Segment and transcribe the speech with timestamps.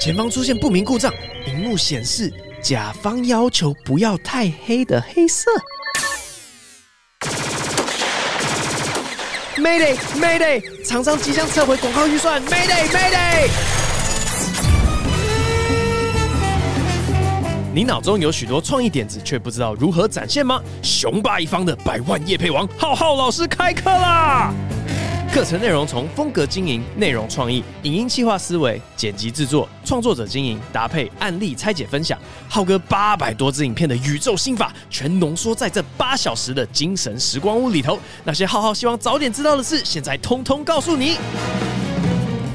[0.00, 1.12] 前方出现不明故障，
[1.46, 5.50] 荧幕显示甲方要求不要太黑的黑色。
[9.58, 12.42] Mayday，Mayday，厂商即将撤回广告预算。
[12.46, 13.50] Mayday，Mayday。
[17.74, 20.62] 你脑中有许多创意点子，却不知道如何展现吗？
[20.82, 24.50] 雄霸一方的百万业配王浩浩老师开课啦！
[25.32, 32.18] 课程内容从风格经营、内容创意、影音企划思维、剪辑制作、创作者经营、搭配案例拆解分享，
[32.48, 37.96] 浩哥八百多支影片的宇宙心法，全浓缩在这八小时的精神时光屋里头。
[38.24, 41.16] 那些浩浩希望早点知道的事，现在通通告诉你。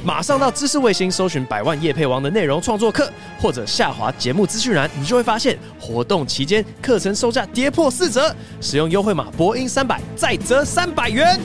[0.04, 11.40] 马上到知识卫星搜寻百万夜配王的内容创作课，或者下滑节目资讯栏，你就会发现活动期间课程售价跌破四折，使用优惠码博音三百再折三百元。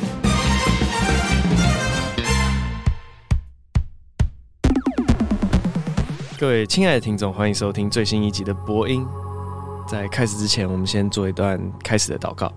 [6.41, 9.07] 各位亲爱的听众，欢迎收听最新一集的播音。
[9.87, 12.51] 在开始之前，我们先做一段开始的祷告。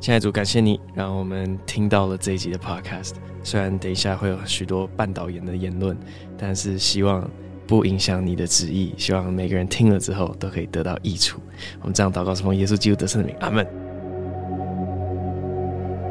[0.00, 3.16] 亲爱的主，感谢你让我们听到了这一集的 Podcast。
[3.44, 5.94] 虽然等一下会有许多半导演的言论，
[6.38, 7.30] 但是希望
[7.66, 8.94] 不影响你的旨意。
[8.96, 11.38] 希望每个人听了之后都可以得到益处。
[11.82, 13.81] 我们这样祷告，是奉耶稣基督得胜的名，阿门。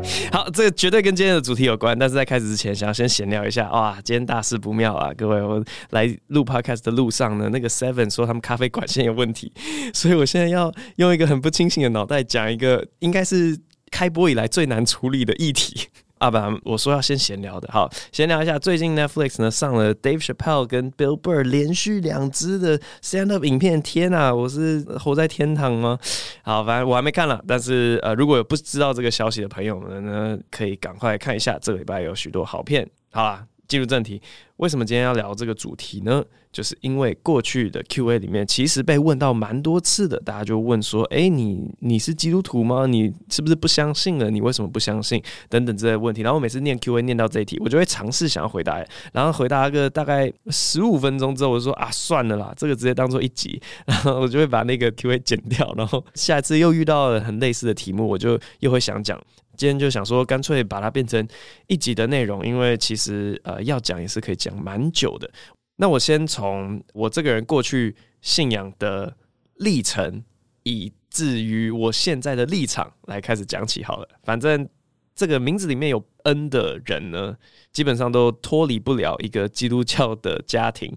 [0.31, 3.69] 好，这个绝对跟今天的主题有关，但是在开始之前，想要先闲聊一下。
[3.71, 5.41] 哇，今天大事不妙啊，各位！
[5.41, 9.51] 我来录 podcast 的路上呢，那个 Seven 说他们咖啡管线有问题，
[9.93, 13.57] 所以我现在要用一个很不清醒的脑袋讲一个应该是
[13.91, 15.87] 开播以来最难处理的议题。
[16.21, 18.59] 啊不，我说要先闲聊的，好，闲聊一下。
[18.59, 25.97] 最近 Netflix 呢上了 Dave Chappelle 跟 Bill Burr 连续两支的 stand up 影片，天啊，我是活在天堂吗？
[26.43, 32.87] 好，反正我还没看了，但是呃，如果有不知道这个消息的朋友们呢，可以赶快看一下，这个礼拜有许多好片。
[33.11, 34.21] 好啦，进入正题，
[34.57, 36.21] 为什么今天要聊这个主题呢？
[36.51, 42.85] 就是因为过去的 Q&A 里面，其实被问到蛮多次的，大家就问说：“哎、你你是基督徒吗？
[42.85, 44.29] 你是不是不相信了？
[44.29, 46.21] 你为什么不相信？”等等这些问题。
[46.21, 48.83] 然后每次念 Q&A 念到这一题，我就会尝试想要回答，
[49.13, 53.61] 然后回答个大概十五分钟之后，我就说：“啊，算了啦，这个直接当做一集。
[53.87, 55.73] ”然后我就会把那个 Q&A 剪掉。
[55.77, 59.17] 然后下一次又遇到了很类似的题目，我就又会想讲。
[59.57, 61.27] 今天就想说，干脆把它变成
[61.67, 65.29] 一集的内容，因为其实呃要讲也是可以讲蛮久的。
[65.75, 69.15] 那我先从我这个人过去信仰的
[69.55, 70.23] 历程，
[70.63, 74.07] 以至于我现在的立场来开始讲起好了。
[74.23, 74.67] 反正
[75.15, 77.35] 这个名字里面有 N 的人呢，
[77.71, 80.95] 基本上都脱离不了一个基督教的家庭。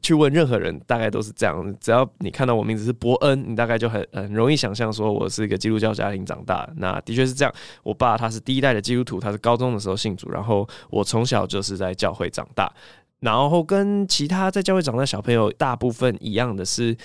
[0.00, 1.76] 去问任何人，大概都是这样。
[1.80, 6.68] 只要你看到我名字是伯恩，你大概就很很容易想象说我是一个基督教家庭长大。
[6.76, 7.52] 那的确是这样。
[7.82, 12.72] 我爸他是第一代的基督徒，他是高中的时候信主，然后我从小就是在教会长大。
[13.20, 16.96] 然后跟其他在教会长大的小朋友大部分一样的是，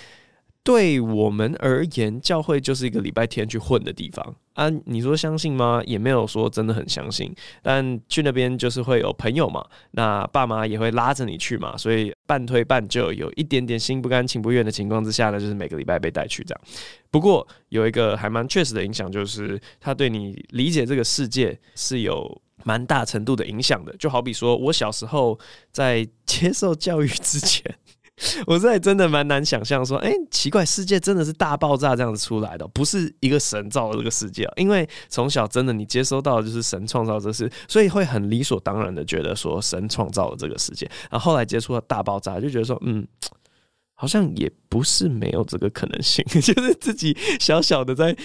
[0.67, 4.69] 对我们而言，教会就是一个礼拜天去混的地方啊。
[4.83, 5.81] 你说相信吗？
[5.85, 7.33] 也没有说真的很相信，
[7.63, 16.61] 但去那边就是会有朋友嘛，那爸妈也会拉着你去嘛，所以半推半就，有一点点心不甘情不愿的情况之下呢，就是每个礼拜被带去这样。
[17.09, 22.41] 不过有一个还蛮确实的影响，就是他对你理解这个世界是有。
[22.63, 25.39] 蛮大程度的影响的，就好比说，我小时候
[25.71, 27.63] 在接受教育之前，
[28.47, 43.07] 我现在真的蛮难想象说，哎，奇怪，世界真的是大爆炸这样子出来的，不是一个神造的这个世界，因为从小真的你接收到就是神创造这事，所以会很理所当然的觉得说神创造了这个世界，然后后来接触到大爆炸，就觉得说，嗯，
[43.93, 48.17] 好像也不是没有这个可能性， 就是自己小小的在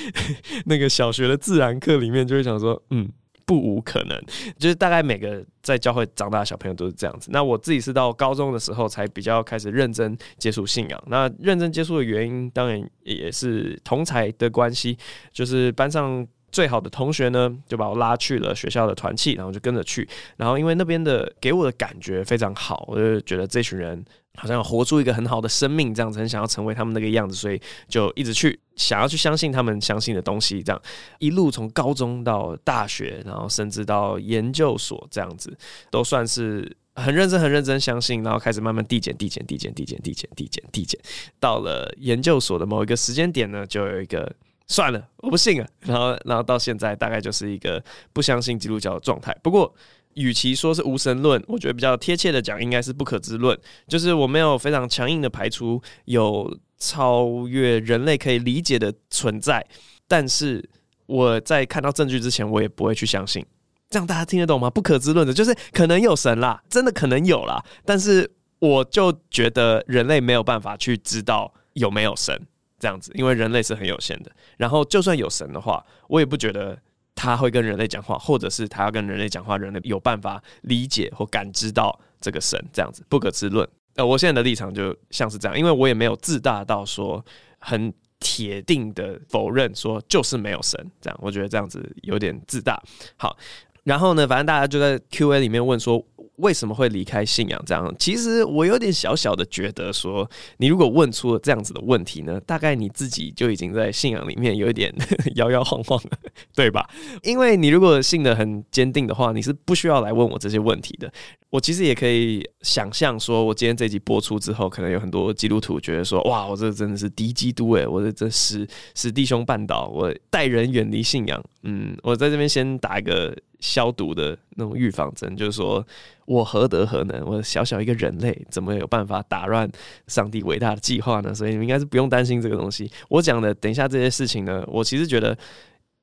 [0.65, 3.11] 那个小学的自然课里面就会想说，嗯。
[3.45, 4.21] 不无可能，
[4.59, 7.29] 就是大概每个在教会长大的小朋友都是这样子。
[7.33, 11.05] 那我自己是到高中的时候才比较开始认真接触信仰。
[11.07, 14.97] 那认真接触的原因，当然也是同才的关系，
[15.33, 20.09] 就是班上最好的同学呢，就把我拉去了学校的团契，然后就跟着去。
[20.37, 24.05] 然后因为那边的给我的感觉非常好，我就觉得这群人。
[24.35, 30.83] 好像活出一个很好的生命，这样子很想要成为他们那个样子，所以就一直去想要去相信他们相信的东西，这样
[31.19, 35.57] 一路从高中到大学，然后甚至到研究所，这样子
[35.91, 40.99] 都算是很认真、很认真相信，然后开始慢慢递减、递减、递减、递减、递减、递减、递减，
[41.39, 44.35] 到了研究所的某一个时间点呢，就有一个
[44.67, 49.37] 算了，我不信了，然后，然后到现在大概就是一个不相信基督教的状态。
[49.43, 49.75] 不过。
[50.15, 53.59] 与其说是无神论，我觉得比较贴切的讲，应该是不可知论。
[53.89, 59.65] 就是我没有非常强硬的排除有超越人类可以理解的存在，
[60.07, 60.69] 但是
[61.07, 63.45] 我在看到证据之前，我也不会去相信。
[63.89, 64.71] 这样大家听得懂吗？
[64.71, 72.41] 不可知论的，就是可能有神啦，真的可能有啦，但是我就觉得人类没有办法去知道有没有神
[72.79, 74.33] 这样子，因为人类是很有限的。
[74.57, 76.79] 然后就算有神的话，我也不觉得
[77.23, 83.69] 他会跟人类讲话，或者是他要跟人类讲话，人类有办法理解或感知到这个神这样子，不可知论。
[83.95, 87.25] 呃，我现在的立场就像是这样，因为我也没有自大到说
[87.61, 92.83] 很铁定的否认说就是没有神这样，我觉得这样子有点自大。
[93.17, 93.37] 好，
[93.85, 96.05] 然后呢，反正大家就在 Q&A 里面问说。
[96.43, 97.63] 为什么会离开信仰？
[97.65, 100.29] 这样，其实我有点小小的觉得说，
[100.59, 104.93] 你如果问出了这样子的问题呢，大概你自己就已经在信仰里面有一点
[105.37, 106.19] 摇摇晃晃了，
[106.55, 106.85] 对吧？
[107.23, 111.11] 因为你如果信得很坚定的话，你是不需要来问我这些问题的。
[111.49, 118.67] 我其实也可以想象说，我今天这集播出之后，可能有很多基督徒觉得说，哇，我这真的是敌基督诶，我这这使
[118.97, 121.41] 使弟兄半岛，我带人远离信仰。
[121.63, 123.33] 嗯，我在这边先打一个。
[123.63, 125.87] 消毒的那种预防针，就是说
[126.27, 127.25] 我何德何能？
[127.25, 129.71] 我小小一个人类，怎么有办法打乱
[130.09, 131.33] 上帝伟大的计划呢？
[131.33, 132.91] 所以你们应该是不用担心这个东西。
[133.09, 135.39] 我讲的，等一下这些事情呢，我其实觉得，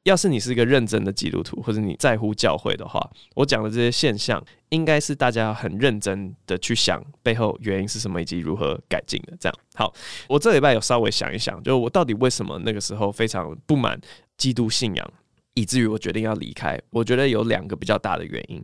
[0.03, 9.35] 要是你是一个认真的基督徒，或者你在乎教会的话，我讲的这些现象，应该是大家很认真的去想背后原因是什么，以及如何改进的。
[9.37, 9.93] 这样好，
[10.29, 13.99] 我这礼拜有稍微想一想，就我到底为什么那个时候非常不满
[14.37, 15.13] 基督信仰。
[15.59, 16.79] 以至于我决定要离开。
[16.89, 18.63] 我觉得有两个比较大的原因。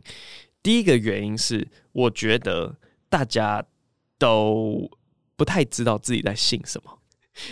[0.62, 2.74] 第一个原因是，我觉得
[3.08, 3.62] 大家
[4.18, 4.90] 都
[5.36, 6.98] 不太知道自己在信什么。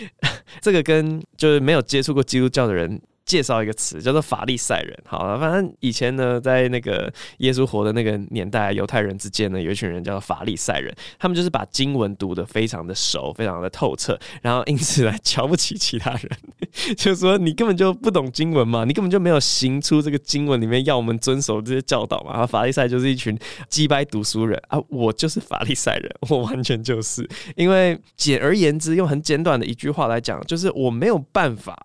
[0.59, 3.01] 这个跟就是没有接触过基督教的人。
[3.25, 4.95] 介绍一个词叫做法利赛人。
[5.05, 16.29] 好了，反正以前呢，在那个耶稣活的那个年代，犹太人之间呢，有一群人叫做法利赛人，他们就是把经文读得非常的熟，非常的透彻，然后因此来瞧不起其他人，
[16.95, 22.31] 就是说你根本就不懂经文嘛，你根本就没有行出这个经文里面要我们遵守这些教导嘛。
[22.33, 23.35] 然后法利赛就是一群
[23.67, 31.75] 鸡掰读书人啊，我就是法利赛人，我完全就是，因为简而言之，用很简短的一句话来讲，就是我没有办法。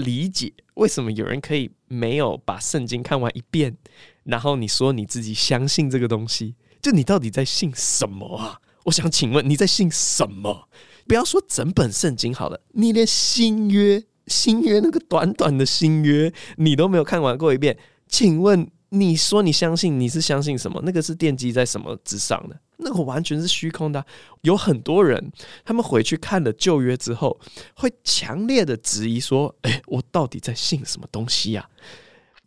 [0.00, 3.76] 理解为什么有人可以没有把圣经看完一遍，
[4.24, 8.60] 然后你说你自己相信这个东西，就你到底在信什么啊？
[8.84, 10.68] 我想请问你在信什么？
[11.06, 17.76] 不要说整本圣经好了，你连新约、新约那个短短的新约你都没有看完过一遍，
[18.08, 20.80] 请问你说你相信，你是相信什么？
[20.84, 22.58] 那个是奠基在什么之上的？
[22.82, 24.04] 那个完全是虚空的。
[24.42, 25.32] 有很多人，
[25.64, 27.38] 他们回去看了旧约之后，
[27.74, 31.68] 会强烈的质疑说：“诶，我到底在信什么东西呀？”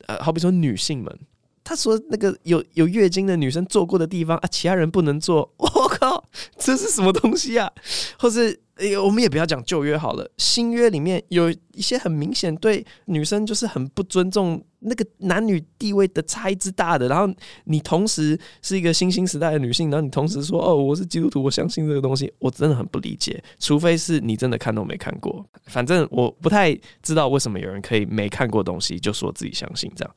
[0.07, 1.19] 呃，好比说女性们，
[1.63, 5.53] 她说那个有有月经的女生坐过的地方啊，其他人不能坐。
[5.57, 6.25] 我靠，
[6.57, 7.71] 这是什么东西啊？
[8.17, 8.62] 或是。
[8.75, 17.07] 哎，我们也不要讲旧约好了，新约里面有一些很明显对女生就是很不尊重，那个男女地位的差异之大的。
[17.07, 17.31] 然后
[17.65, 23.43] 你同时是一个新兴时代的女性，然后你同时说哦，我是基督徒，我相信这个东西，我真的很不理解。
[23.59, 30.15] 除非是你真的看都没看过，反正我不太知道为什么有人可以没看过东西就说自己相信这样。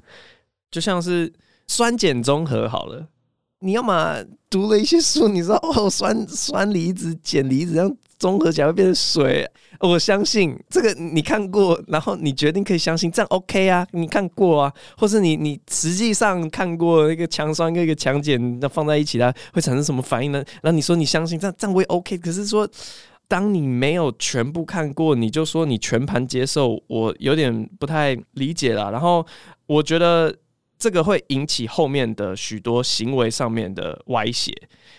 [0.70, 1.30] 就像是
[1.66, 3.06] 酸碱中和好了，
[3.60, 7.94] 你要么读了一些书，你知道哦，酸酸离子、碱离子这样。
[8.18, 9.48] 综合起来会变成水，
[9.80, 13.86] 我相信这个你看过，然后你决定可以相信，这样 OK 啊？
[13.92, 14.72] 你看过啊？
[14.96, 20.42] 或是你你实际上看过一个强酸跟一个强碱，那放在一起它会产生什么反应呢？
[20.62, 22.16] 然后你说你相信，这样这样会 OK。
[22.16, 22.66] 可是说，
[23.28, 28.90] 当你没有全部看过，你就说你全盘接受，我有点不太理解啦。
[28.90, 29.26] 然后
[29.66, 30.34] 我觉得
[30.78, 34.52] 这个会引起后面的许多行为上面的歪斜。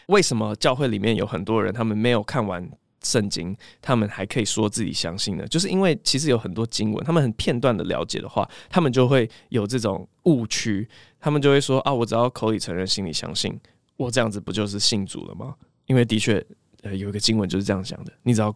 [0.07, 2.69] 为什么教会里面有很多人他们没有看完？
[3.04, 10.88] 圣经，他们还可以说自己相信呢，就是因为其实有很多经文，他们很片段的了解的话，他们就会有这种误区，
[11.20, 13.60] 他们就会说啊，我只要口里承认，心里相信，
[13.96, 15.56] 我这样子不就是信主了吗？
[15.86, 16.44] 因为的确，
[16.82, 18.54] 呃，有一个经文就是这样讲的，你只要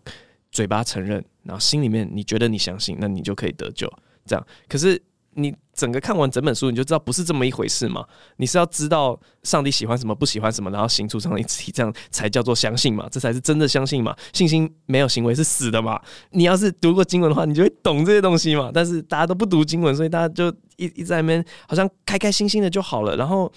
[0.51, 3.91] 嘴巴承认，然后心里面你觉得你相信，那你就可以得救。
[4.25, 5.01] 这样，可是。
[5.33, 8.05] 你整个看完整本书，你就知道不是这么一回事嘛。
[8.37, 13.07] 你是要知道上帝喜欢什么，不喜欢什么，然后行出上帝旨意，这样才叫做相信嘛。
[13.09, 14.15] 这才是真的相信嘛。
[14.33, 15.99] 信心没有行为是死的嘛。
[16.31, 18.69] 你要是读过经文的话，你就会懂这些东西嘛。
[18.73, 23.15] 但是大家都不读经文，所以大家就一一直在那边好像开开心心的就好了。
[23.15, 23.51] 然后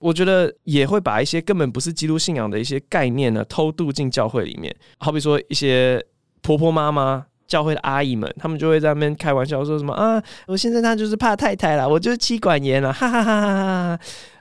[0.00, 4.74] 我觉得也会把一些根本不是基督信仰的一些概念呢偷渡进教会里面。
[4.98, 6.04] 好比说一些
[6.42, 7.26] 婆婆妈妈。
[7.50, 10.22] 教会的阿姨们，他们就会在那边开玩笑说什么啊？
[10.46, 14.00] 我现在他就是怕太太了，我就是妻管严了，哈哈哈哈哈哈！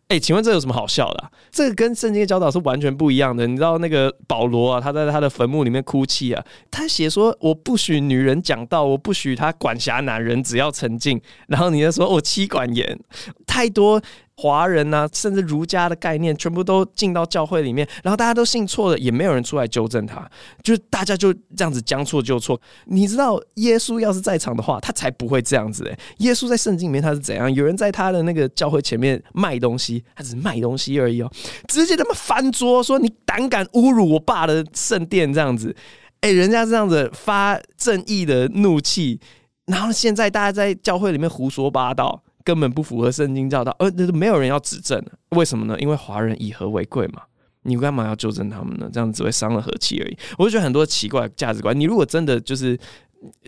[0.10, 3.46] 哎、欸，请问这有什么好笑的、这个跟圣经的教导是完全不一样的。
[3.46, 11.22] 你知道那个保罗啊，他在他的坟墓里面哭泣啊，他写说我不许女人讲道，我不许他管辖男人，只要沉静。
[11.48, 13.00] 然后你就说我妻管严，
[13.46, 14.02] 太多
[14.42, 20.26] 华人啊，甚至儒家的概念全部都进到教会里面，然后大家都信错了，也没有人出来纠正他，
[20.64, 22.60] 就大家就这样子将错就错。
[22.86, 26.00] 你知道耶稣要是在场的话，他才不会这样子诶。
[26.20, 27.54] 耶稣在圣经里面他是怎样？
[27.54, 31.30] 有人在他的那个教会前面卖东西，他只是卖东西而已哦，
[31.68, 35.76] 直接他妈翻桌说，你胆敢侮辱我爸的圣殿这样子，
[36.22, 39.20] 诶，人家这样子发正义的怒气，
[39.66, 42.24] 然后现在大家在教会里面胡说八道。
[42.44, 45.78] 根本不符合圣经教导，而没有人要指正，为什么呢？
[45.80, 47.22] 因为华人以和为贵嘛，
[47.64, 48.90] 你干嘛要纠正他们呢？
[48.92, 50.18] 这样只会伤了和气而已。
[50.38, 52.80] 我就觉得很多奇怪价值观，你如果真的就是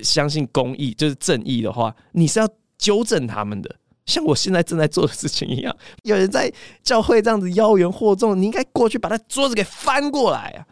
[0.03, 3.73] 相信公义，就是正义的话，你是要纠正他们的，
[4.05, 5.75] 像我现在正在做的事情一样。
[6.03, 6.51] 有人在
[6.83, 10.67] 教会这样子妖言惑众，你应该过去把他桌子给翻过来啊！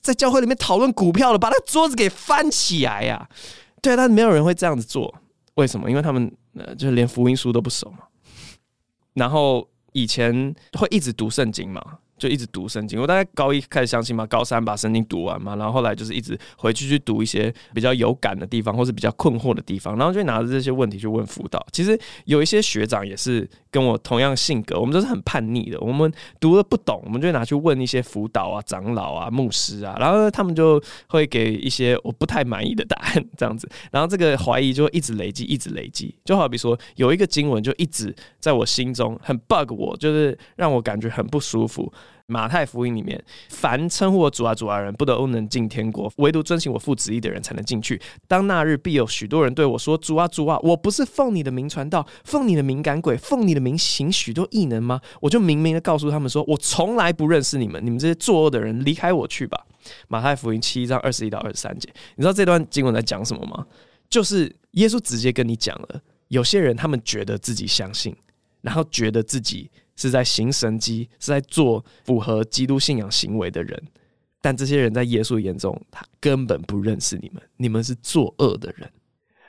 [0.00, 3.28] 在教会里面讨论股票的，把他桌子给翻起来呀！
[3.80, 5.14] 对啊，但没有人会这样子做，
[5.54, 5.88] 为什么？
[5.88, 6.30] 因为他们。
[6.76, 8.04] 就是连福音书都不熟嘛，
[9.14, 11.98] 然后以前会一直读圣经嘛。
[12.20, 21.66] 就一直读圣经，我大概高一开始相信嘛，高三把圣经读完嘛，然后后来就是一直回去去读一些比较有感的地方，或是比较困惑的地方，然后就拿着这些问题去问辅导。
[21.72, 25.80] 其实有一些学长也是跟我同样性格，我们都是很叛逆的。
[25.80, 33.66] 我们读了不懂，我们就拿去问一些辅导啊、长老啊、牧师啊，然后他们就会给一些我不太满意的答案， 这样子。
[33.90, 36.14] 然后这个怀疑就会一直累积，一直累积。
[36.22, 41.90] 就好比说有一个经文就一直在我心中很 bug 我，就是让我感觉很不舒服。
[42.26, 48.00] 马太福音里面，凡称呼我主啊主啊人，不都能进天国；唯独遵行我父旨意的人，才能进去。
[48.28, 59.66] 当那日，必有许多人对我说：“主啊主啊，我不是奉你的名传道，奉你的名赶鬼，奉你的名行许多异能吗？”我就明明的告诉他们说：“我从来不认识你们，你们这些作恶的人，离开我去吧。”
[60.06, 63.66] 马太福音七章二十一到二十三节，你知道这段经文在讲什么吗？
[64.08, 68.14] 就是耶稣直接跟你讲了，有些人他们觉得自己相信，
[68.60, 69.68] 然后觉得自己。
[70.00, 73.82] 是在行神迹，是在做符合基督信仰行为的人，
[74.40, 78.90] 但这些人在耶稣眼中，他根本不认识你们，你们是作恶的人。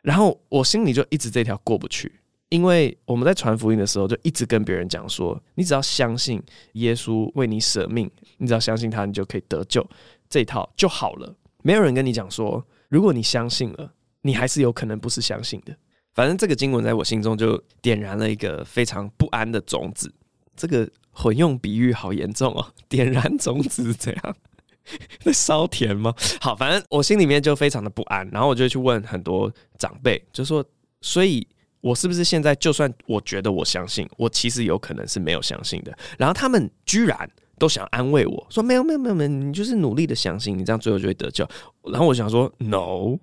[0.01, 2.11] 然后我心里就一直这条过不去，
[2.49, 6.43] 因为我们在传福音的时候，就一直跟别人讲说，你只要相信
[6.73, 9.87] 耶稣为你舍命，你只要相信他，你就可以得救，
[10.29, 11.33] 这一套就好了。
[11.63, 13.93] 没有人跟你讲说，如果你相信了，
[14.23, 15.73] 你还是有可能不是相信的。
[16.13, 20.13] 反正这个经文在我心中就点燃了一个非常不安的种子。
[20.61, 22.63] 这个混用比喻好严重哦！
[22.87, 24.35] 点燃种子是这样，
[25.25, 26.13] 那烧田吗？
[26.39, 30.63] 好，反正我心里面就非常的不安，然后我就去问很多长辈，就说：
[31.01, 31.47] 所以，
[31.81, 35.97] 我是不是现在就算我觉得我相信，我其实有可能是没有相信的？
[36.19, 37.27] 然后他们居然
[37.57, 41.43] 都想安慰我说：没有，没有，没有，没有，你就是努力的相信，你这样最后就会得救。
[41.91, 43.17] 然后我想说：No，No，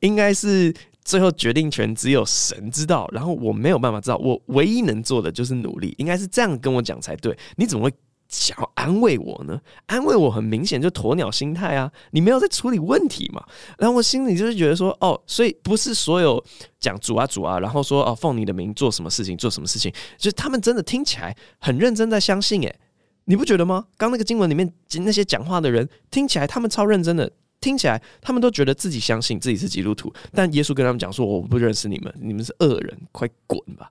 [0.00, 0.74] 应该是。
[1.04, 7.36] 最后决定权只有神知道，然后我没有办法知道，我唯一能做的就是努力，应该是这样跟我讲才对。
[7.56, 7.92] 你怎么会
[8.28, 9.60] 想要安慰我呢？
[9.86, 11.90] 安慰我很明显就鸵鸟心态啊！
[12.12, 13.44] 你没有在处理问题嘛？
[13.78, 16.42] 然后我心里就是觉得说，哦，所以不是所有
[16.78, 22.74] 讲主啊主啊，然后说哦奉你的名做什么事情做什么事情，就是他们真的听起来很认真在相信，诶，
[23.24, 23.84] 你不觉得吗？
[23.98, 27.30] 刚那个经文里面那些讲话的人听起来他们超认真的。
[27.62, 33.90] 听起来，他们都觉得自己相信自己是基督徒，但耶稣跟他们讲说：“我不认识你们，你们是恶人，快滚吧！”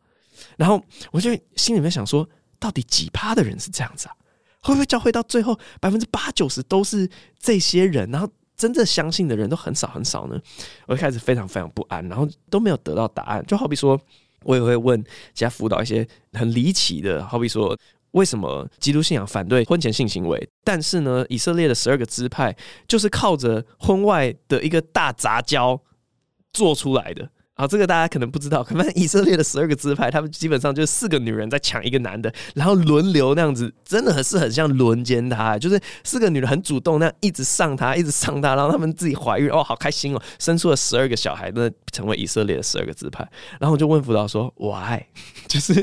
[0.58, 0.80] 然后
[1.12, 2.28] 我就心里面想说
[2.60, 4.16] ：“到底几趴的人是这样子啊？
[4.62, 7.10] 会不会教会到最后百分之八九十都是
[7.40, 8.12] 这些人？
[8.12, 10.40] 然后真正相信的人都很少很少呢？”
[10.86, 13.44] 我就开始非常非常不安，然后都没有得到答案。
[13.48, 14.00] 就好比说，
[14.44, 15.02] 我也会问
[15.34, 17.76] 其他辅导一些很离奇的，好比说。
[18.12, 20.50] 为什么基督信仰反对婚前性行为？
[20.64, 22.56] 但是呢，以色列的十二个支派
[22.88, 25.82] 就是靠着婚外的一个大杂交
[26.52, 27.30] 做出来的。
[27.54, 43.30] 好，这个大家可能不知道，可能以色列的十二个支派，他们基本上就是四个女人在抢一个男的，然后轮流那样子，真的很是很像轮奸他，就是四个女人很主动那样一直上他，一直上他，然后他们自己怀孕，哦，好开心哦，生出了十二个小孩，那成为以色列的十二个支派。
[43.60, 45.00] 然后我就问辅导说，why？
[45.48, 45.74] 就是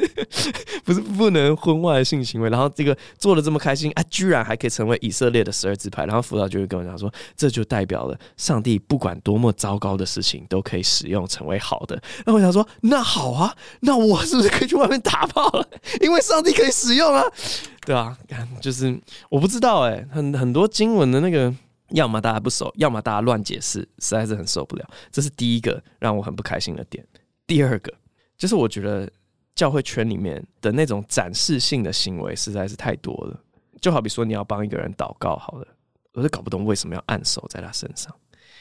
[0.84, 6.06] 不是不能婚外性行为，然后这个做的这么开心啊，居然还可以成为以色列的十二支派。
[6.06, 11.57] 然后辅导就会跟我讲说，这就代表了上帝不管多么糟糕的事情都可以使用成为。
[11.58, 15.68] 好的，那我想说，那好啊，那我是不是可以去外面打炮了？
[16.00, 17.22] 因为上帝可以使用啊，
[17.84, 18.16] 对啊，
[18.60, 18.98] 就是
[19.28, 21.54] 我不知道哎、很很多经文的那个，
[21.90, 24.88] 要么大家不熟，要么大家乱解释，实在是很受不了。
[25.10, 27.04] 这是第一个让我很不开心的点。
[27.46, 27.92] 第二个
[28.36, 29.10] 就是我觉得
[29.54, 33.40] 教会圈里面的那种展示性的行为实在是太多了。
[33.80, 35.66] 就好比说你要帮一个人祷告，好了，
[36.12, 38.14] 我就搞不懂为什么要按手在他身上。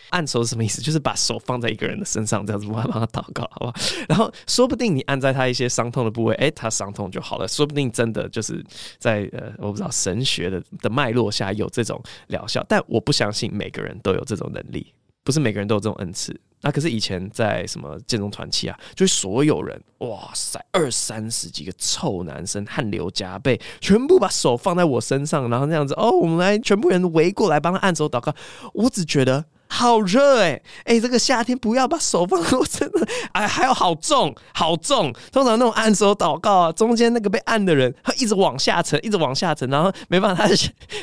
[0.09, 0.81] 按手是什么意思？
[0.83, 3.73] 就是把手放在一个人的身上，这样子帮他祷告，好不好？
[4.07, 7.47] 然后说不定你按在他一些伤痛的部位，诶，他伤痛就好了。
[7.47, 8.63] 说不定真的就是
[8.97, 16.39] 在呃，我不知道神学的的脉络下有这种疗效，但我不相信每个人都有这种能力，不是每个人都有这种恩赐。
[16.61, 28.33] 那可是以前在什么建中团契啊，就是所有人，哇塞，二三十几个臭男生，汗流浃背，全部把手放在我身上，然后那样子，哦，我们来，全部人围过来帮他按手祷告。
[28.73, 29.45] 我只觉得。
[29.67, 35.13] 好热哎哎，这个夏天不要把手放在我身上， 哎，还有好重好重。
[35.31, 40.53] 通常那种按手祷告啊，中间那个被按的人，他一直往下沉，一直往下沉，然后没办法，他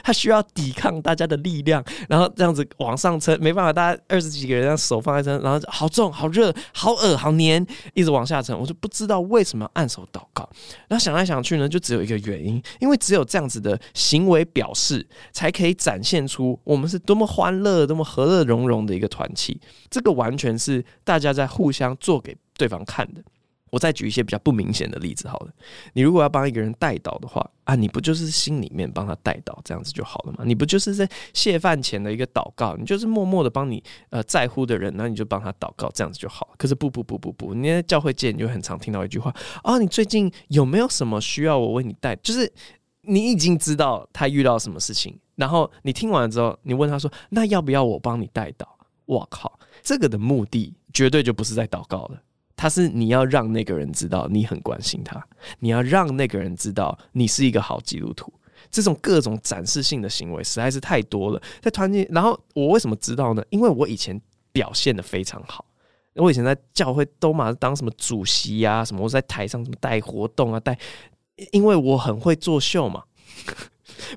[0.02, 8.58] 他需要抵抗大家的力量，然后这样子往上撑，没办法，大家二十几个人让手放在身，然后好重好热好恶好黏，一直往下沉。
[8.58, 10.48] 我就不知道为什么按手祷告。
[10.88, 23.22] 然后想来想去呢，就只有一个原因，因为只有这样子的行为表示，才可以展现出我们是多么欢乐、多么和乐融融融的一个团契，这个完全是大家在互相做给对方看的。
[23.70, 25.52] 我再举一些比较不明显的例子好了，
[25.94, 30.44] 你如果要帮一个人代祷的话啊，你不就是心里面帮他代祷这样子就好了吗？
[30.46, 36.50] 你不就是在谢饭前的一个祷告，你就是默默的帮你呃在乎的人，那你就帮他祷告这样子就好。
[36.56, 39.34] 可是不不不不不，你在教会界你就很常听到一句话
[39.64, 42.14] 啊，你最近有没有什么需要我为你带？
[42.14, 42.52] 就是
[43.00, 45.18] 你已经知道他遇到什么事情。
[45.36, 48.66] 然后你听完之后，你问他说：“那要不要我帮你代祷？”
[49.06, 52.22] 我靠，这个的目的绝对就不是在祷告了，
[52.56, 55.22] 他是你要让那个人知道你很关心他，
[55.58, 58.32] 你要让那个人知道你是一个好基督徒。
[58.70, 62.08] 这种各种展示性的行为实在是太多了，在团体。
[62.10, 63.44] 然后我为什么知道呢？
[63.50, 64.18] 因为我以前
[64.52, 65.66] 表现得非常好，
[66.14, 70.78] 我以前在教会都嘛当什么主席呀、啊，什么我在台上什么带活动啊，带，
[71.52, 73.02] 因为我很会作秀嘛。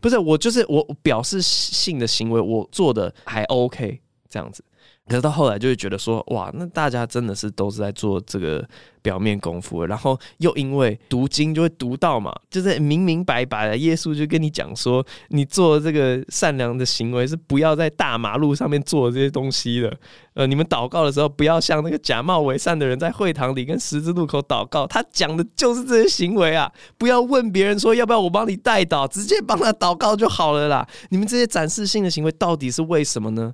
[0.01, 4.63] 不是我，就是我表示性的行为，我做的还 OK 这样子。
[5.07, 8.67] 可是到后来就会觉得说，哇，那大家真的是都是在做这个
[9.01, 19.97] 表面功夫，然后又因为读经就会读到嘛，就是明明白白的，耶稣就跟你讲说，你做这个善良的行为是不要在大马路上面做这些东西的。
[20.33, 26.71] 呃，你们祷告的时候不要像那个假冒伪善的人在会堂里跟十字路口祷告，他讲的就是这些行为啊！
[26.97, 30.87] 不要问别人说要不要我帮你代祷，直接帮他祷告就好了啦。
[31.09, 33.53] 你们这些展示性的行为到底是为什么呢？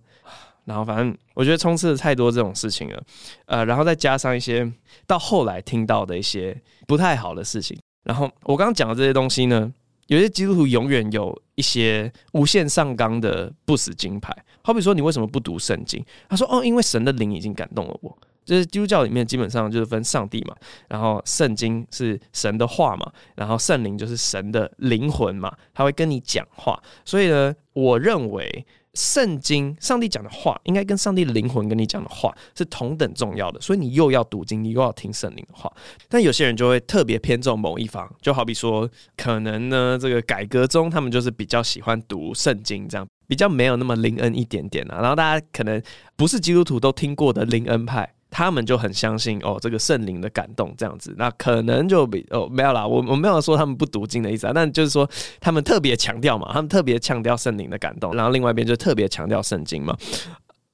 [0.65, 3.03] 然后反正我觉得充斥了太多这种事情了，
[3.47, 4.71] 呃，然后再加上一些
[5.05, 7.77] 到后来听到的一些不太好的事情。
[8.03, 9.69] 然后我刚刚讲的这些东西呢，
[10.07, 14.33] 有些基督徒永远有一些无限上纲的不死金牌。
[14.61, 16.01] 好比说，你为什么不读圣经？
[16.29, 20.55] 他说：“哦，因为神的灵已经感动了我。”就是基督教里面基本上就是分上帝嘛，
[20.87, 26.81] 然后圣经是神的话嘛，然后圣灵就是神的灵魂嘛，他会跟你讲话。
[27.03, 28.65] 所以呢，我认为。
[28.93, 35.71] 圣经，上帝讲的话，应该跟上帝灵魂跟你讲的话是同等重要的，所以你又要读经，你又要听圣灵的话。
[36.07, 44.99] 但有些人就会特别偏重某一方，就好比说，可能呢，这个改革中他们就是比较喜欢读圣经，这样比较没有那么灵恩一点点啊。
[45.01, 45.81] 然后大家可能
[46.15, 48.13] 不是基督徒都听过的灵恩派。
[48.35, 55.07] 他们就很相信哦，这个圣灵的感动这样子，那可能就比哦没有啦，我我没有说他们不读经的意思啊，但就是说
[55.39, 59.95] 他们特别强调嘛，他们特别强调圣灵的感动，然后另外一边就特别强调圣经嘛。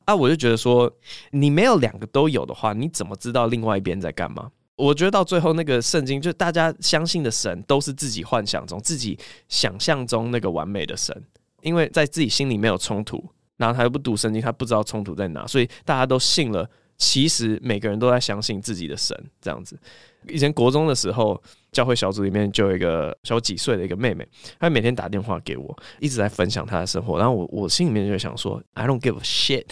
[0.05, 0.89] 啊，我就觉得说，
[1.31, 4.49] 你没有两个都有的话，你怎么知道另外一边在干嘛？
[4.77, 9.19] 我觉得到最后那个圣经，就大家相信的神都是自己幻想中、自己
[9.49, 11.13] 想象中那个完美的神，
[11.61, 13.21] 因为在自己心里没有冲突，
[13.57, 16.65] 然后他又不读圣经，他不知道冲突在哪，所以大家都信了。
[16.99, 19.79] 其实每个人都在相信自己的神，这样子。
[20.27, 24.27] 以前国中的时候，教会小组里面就有一个小几岁的一个妹妹，
[24.59, 27.17] 她每天打电话给我，一直在分享她的生活。
[27.17, 29.65] 然后我我心里面就想说，I don't give a shit，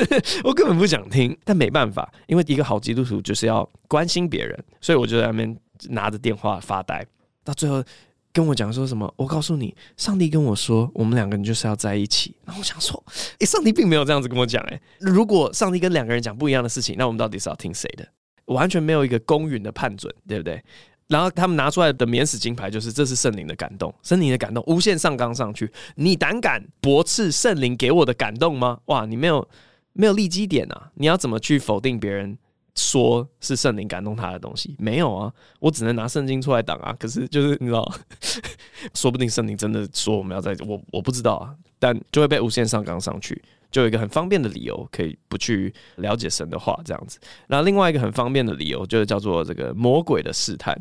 [0.42, 1.38] 我根本不想听。
[1.44, 5.54] 但没办法，因为一个好基督徒就是要关心别人，所以我就在那边
[5.90, 7.06] 拿着电话发呆。
[7.44, 7.84] 到最后。
[8.32, 9.12] 跟我讲说什么？
[9.16, 12.34] 我告诉你，上帝跟我说，我们两个人就是要在一起。
[12.44, 13.02] 然后我想说，
[13.38, 14.62] 诶，上帝并没有这样子跟我讲。
[14.64, 18.06] 诶，如果上帝跟两个人讲不一样的事情，那我们到底是要听谁的？
[18.46, 20.62] 完全没有一个公允的判准，对不对？
[21.08, 25.72] 然后他们拿出来的免死金牌就是，这是圣灵的感动，圣灵的感动无限上纲上去。
[25.96, 28.78] 你胆敢驳斥圣灵给我的感动吗？
[28.84, 29.48] 哇，你没有
[29.92, 30.92] 没有立基点啊！
[30.94, 32.38] 你要怎么去否定别人？
[32.80, 36.96] 说是圣灵感动他的东西没有啊，我只能拿圣经出来挡啊。
[36.98, 37.92] 可是就是你知道，
[38.94, 47.18] 说不定圣灵真的说我们要在我我不知道啊，但就会被无限上纲上去，就有一个很方便的理由可以不去了解神的话这样子。
[47.48, 50.80] 那另外一个很方便的理由就是叫做这个魔鬼的试探。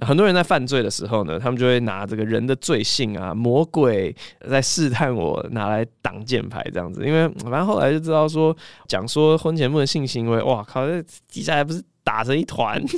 [0.00, 4.14] 很多人在犯罪的时候呢，他们就会拿这个人的罪性啊，魔鬼
[4.48, 7.04] 在试探我，拿来挡箭牌这样子。
[7.06, 8.56] 因为反正后来就知道说，
[8.88, 12.82] 讲说婚前不能性行为，哇靠，这底下还不是打成一团，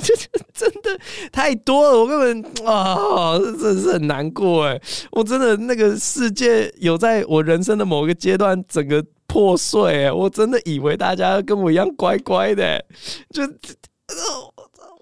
[0.53, 0.99] 真的
[1.31, 12.83] 太多了，我根本啊，真的是很难过哎，我真的那个世界有在我人生的某个阶段整个破碎，我真的以为大家跟我一样乖乖的，
[13.29, 14.42] 就哦。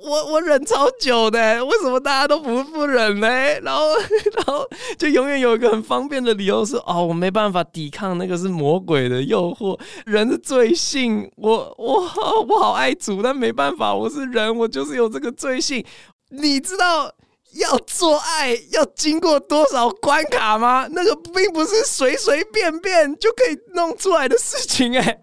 [0.04, 3.28] 我我忍超久的，为什么大家都不不忍呢？
[3.62, 3.84] 然后
[4.36, 12.02] 然后就永远有一个很方便的理由是哦，我没办法抵抗那个是魔鬼的诱惑，人的罪性，我我
[12.48, 15.86] 我好爱主，但没办法，我是人，我就是有这个罪性，
[16.30, 17.12] 你知道。
[17.54, 20.88] 要做爱要经过多少关卡吗？
[20.92, 25.20] 那个并不是随随便便就可以弄出来的事情哎、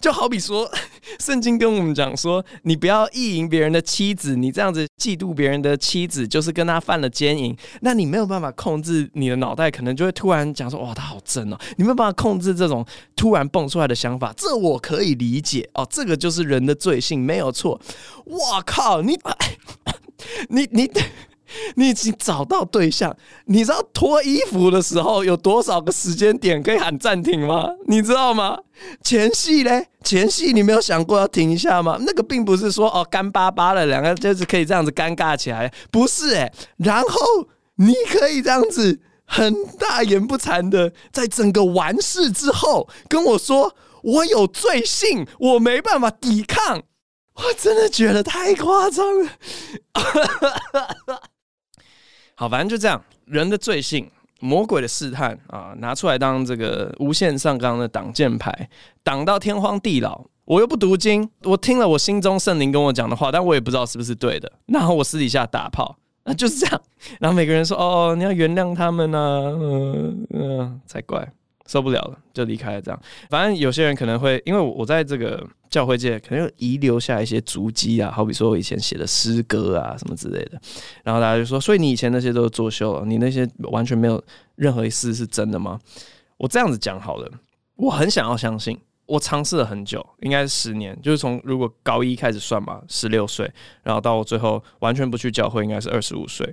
[0.00, 0.70] 就好比说，
[1.18, 7.56] 圣经跟我们讲说，你不要意淫别人的妻子，你这样子嫉妒别人的妻子，就是跟他犯了奸淫。
[7.80, 11.58] 那你没有办法控制你的脑袋，可能就会突然讲说，哇，他好正哦。
[11.76, 12.84] 你没有办法控制这种
[13.16, 15.86] 突然蹦出来的想法，这我可以理解哦。
[15.90, 17.80] 这个就是人的罪性，没有错。
[18.26, 19.18] 我靠，你
[20.50, 20.68] 你。
[20.70, 20.90] 你
[21.76, 27.68] 你已经找到对象，你知道脱衣服的时候有多少个时间点可以喊暂停吗？
[27.86, 28.58] 你知道吗？
[29.02, 31.98] 前戏嘞，前戏你没有想过要停一下吗？
[32.00, 36.52] 那个并不是说哦干巴巴的两个就是可以这样子尴尬起来，不是诶。
[36.78, 37.08] 然后
[37.76, 46.82] 你可以这样子很大言不惭的，在整个完事之后跟我说我有罪性，我没办法抵抗，
[47.34, 49.30] 我真的觉得太夸张了。
[52.40, 58.70] 好，反正就这样，人的罪性，魔鬼的试探啊，拿出来当这个无限上纲的挡箭牌，
[59.02, 60.24] 挡到天荒地老。
[60.46, 64.50] 我又不读经，我听了我心中圣灵跟我讲的话，但我也不知道是不是对的。
[64.68, 66.80] 然后我私底下打炮，那就是这样。
[67.20, 71.30] 然后每个人说：“哦，你要原谅他们呢、啊。”嗯嗯，才怪。
[71.70, 72.82] 受不了了，就离开了。
[72.82, 80.60] 这样，反正有些人可能会，因为我在这个教会界，可能遗留下一些足迹啊，好比说我以前写的诗歌啊什么之类的。
[81.04, 84.20] 然后大家就说，所以你以前那些都是作秀了，你那些完全没有
[84.56, 85.78] 任何一丝是真的吗？
[86.38, 87.30] 我这样子讲好了，
[87.76, 93.48] 我很想要相信，我尝试了很久，应该是十年，就是从如果高一开始算吧，十六岁，
[93.84, 96.52] 然后到我最后完全不去教会，应该是二十五岁。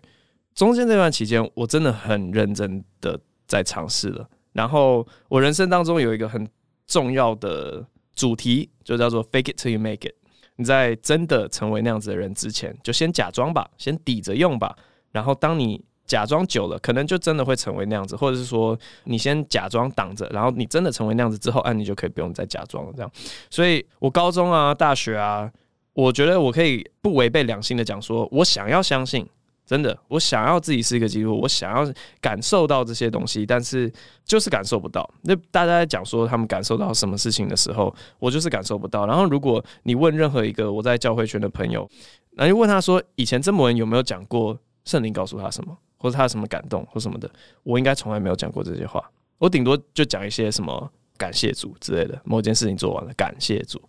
[0.54, 4.30] 中间这段期间，我真的很认真的在尝试了。
[4.58, 6.50] 然后我人生当中有一个很
[6.88, 10.16] 重要的主题，就叫做 “fake it till you make it”。
[10.56, 14.76] 你在真的成为那样子的人之前，就先假装吧，先抵着用吧。
[15.12, 22.92] 然后当你假装久了，可能就真的会成为那样子，或者是说你先假装挡着，然后你真的成为那样子之后，哎，你就可以不用再假装了。
[22.96, 23.12] 这样，
[23.52, 25.52] 所以我高中啊、大学啊，
[25.94, 29.24] 我觉得我可以不违背良心的讲说，我想要相信。
[29.68, 33.92] 真的，我想要自己是一个基督徒，我想要感受到这些东西，但是
[34.24, 35.08] 就是感受不到。
[35.24, 39.06] 那大家在讲说他们感受到什么事情的时候，我就是感受不到。
[39.06, 41.86] 然后，如果你问任何一个我在教会圈的朋友，
[42.32, 47.30] 那就问他说，以前曾博恩有没有讲过圣灵告诉他什么，或者他有什么感动或什么的，
[47.64, 49.04] 我应该从来没有讲过这些话。
[49.38, 53.82] 我顶多就讲一些什么感谢主之类的，某件事情做完了，感谢主。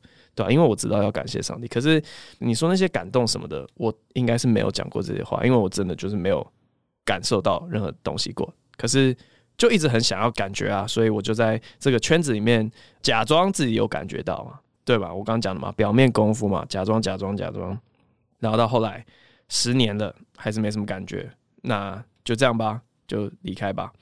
[0.42, 0.52] 对？
[0.52, 1.68] 因为我知道要感谢上帝。
[1.68, 2.02] 可是
[2.38, 6.46] 你说那些感动什么的，我应该是没有讲过这些话，因为我真的就是没有
[7.04, 8.52] 感受到任何东西过。
[8.76, 9.16] 可是
[9.56, 12.70] 就一直很想要感觉啊，所以我就在这个圈子里面
[13.02, 15.12] 假装自己有感觉到嘛，对吧？
[15.12, 17.76] 我刚刚讲的嘛，表面功夫嘛，假装假装假装，
[18.38, 19.04] 然后到后来
[19.48, 21.28] 十年了还是没什么感觉，
[21.62, 23.92] 那就这样吧，就离开吧。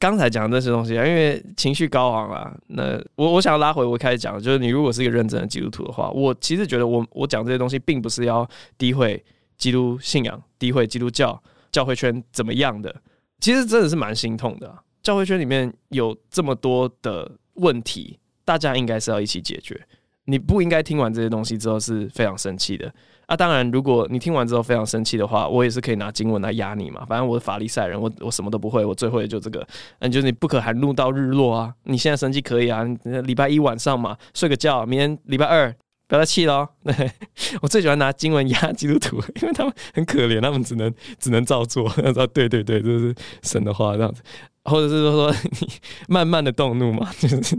[0.00, 9.22] 刚才讲的这些东西啊，因为情绪高昂啊，那我我想要拉回我开始讲的，就是你如果是一个认真的基督徒的话，我其实觉得我我讲这些东西，并不是要诋毁
[9.58, 12.94] 基督信仰、诋毁基督教教会圈怎么样的，
[13.40, 14.74] 其实真的是蛮心痛的。
[15.02, 19.78] 教会圈里面有这么多的问题，大家应该是要一起解决。
[20.24, 22.90] 你不应该听完这些东西之后是非常生气的。
[23.30, 27.04] 啊，当然，如果你听完之后非常生气的话，我也是可以拿经文来压你嘛。
[27.08, 29.64] 反正我是法利赛人，我我什么都不会，我最会就这个。
[30.00, 31.72] 嗯，就是你不可含怒到日落啊。
[31.84, 32.82] 你现在生气可以啊，
[33.22, 35.72] 礼拜一晚上嘛，睡个觉，明天礼拜二
[36.08, 36.68] 不要再气了。
[36.82, 36.92] 对，
[37.62, 41.88] 我最喜欢拿经文压基督徒，因为他们很可怜，他们只能只能照做。
[41.88, 43.14] 他 说对对对，这是
[43.44, 44.20] 神的话这样子，
[44.64, 45.68] 或者是说说你
[46.08, 47.56] 慢慢的动怒嘛，就 是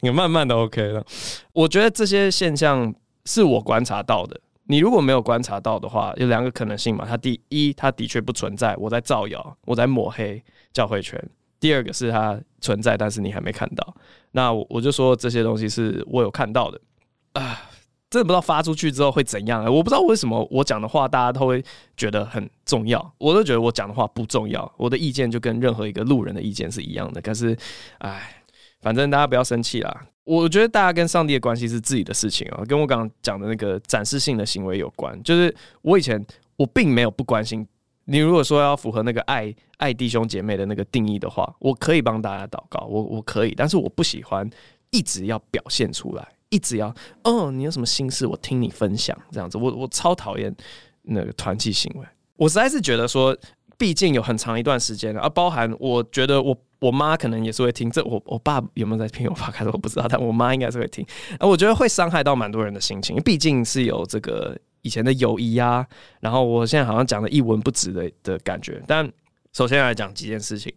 [0.00, 1.02] 你慢慢的 OK 了。
[1.54, 4.38] 我觉得这些现象是我观察到的。
[4.68, 7.04] 你如果没有观察到的话，有两个可能性嘛。
[7.04, 11.22] 它第一，它的确不存在，我在造谣，我在抹黑教会圈。
[11.58, 13.94] 第二个是它存在，但是你还没看到。
[14.30, 16.80] 那我就说这些东西是我有看到的
[17.32, 17.62] 啊。
[18.10, 21.62] 真的不知道发出去之后会怎样、我不知道为什么我讲的话大家都会
[21.94, 24.72] 觉得很重要，我都觉得我讲的话不重要。
[24.78, 27.20] 我的意见就跟任何一个路人的意见是一样的。
[27.20, 27.54] 可是，
[27.98, 28.42] 哎，
[28.80, 30.06] 反正大家不要生气啦。
[30.28, 35.18] 我觉得大家跟上帝的关系是自己的事情啊，跟我刚刚讲的那个展示性的行为有关。
[35.22, 36.22] 就是我以前
[36.56, 37.66] 我并没有不关心
[38.04, 38.18] 你。
[38.18, 44.48] 如果说要符合那个爱爱弟兄姐妹的那个定义的话，我可以帮大家祷告，我我可以，但是我不喜欢
[44.90, 46.28] 一直要表现出来。
[46.50, 49.56] 一直要哦，你有什么心事，我听你分享这样子。
[49.58, 50.54] 我我超讨厌
[51.02, 52.06] 那个团体行为。
[52.36, 53.36] 我实在是觉得说，
[53.78, 58.04] 毕竟有很长一段时间了，啊，包含我觉得我我妈可能也是会听这。
[58.04, 61.06] 我我爸有没有在听我爸开始我不知道，但我妈应该是会听。
[61.38, 65.86] 啊，我觉得会伤害到蛮多人的心情，毕竟是有这个以前的友谊啊。
[66.20, 68.82] 然后我现在好像讲的一文不值的的感觉。
[68.86, 69.10] 但
[69.52, 70.74] 首先来讲几件事情，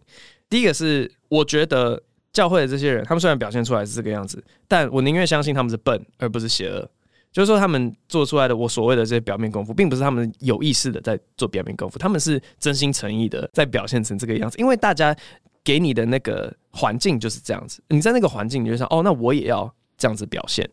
[0.48, 2.02] 第一个是我觉得。
[2.32, 6.90] 教会的这些人，他们虽然表现出来是这个样子，但我宁愿相信他们是笨，而不是邪恶。
[7.32, 14.58] 就是说，他们做出来的我所谓的这些表面功夫，并不是他们有意识的在做表面功夫，他们是真心诚意的在表现成这个样子。
[14.58, 15.16] 因为大家
[15.64, 20.68] 给你的那个环境就是这样子，你在那个环境，你就想，哦，那我也要这样子表现。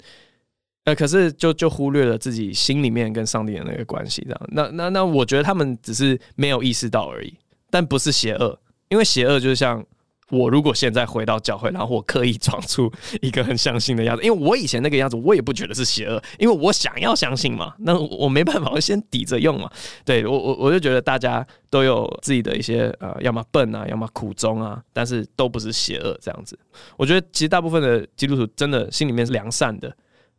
[0.83, 4.41] 呃，可是就就忽略了自己心里面跟上帝的那个关系，这样。
[4.49, 7.33] 那那那，我觉得他们只是没有意识到而已，
[7.69, 9.85] 但不是邪恶，因为邪恶就像。
[10.29, 19.69] 我如果现在回到教会，然后我刻意装出一个很相信的样子， 因为我以前那个样子，我也不觉得是邪恶，因为我想要相信嘛， 那我没办法，我先抵着用嘛。
[20.05, 26.57] 对，我我我就觉得大家都有自己的一些呃，要么笨啊，要么苦衷啊，但是都不是邪恶这样子。
[26.95, 29.91] 我觉得其实大部分的基督徒真的心里面是良善的，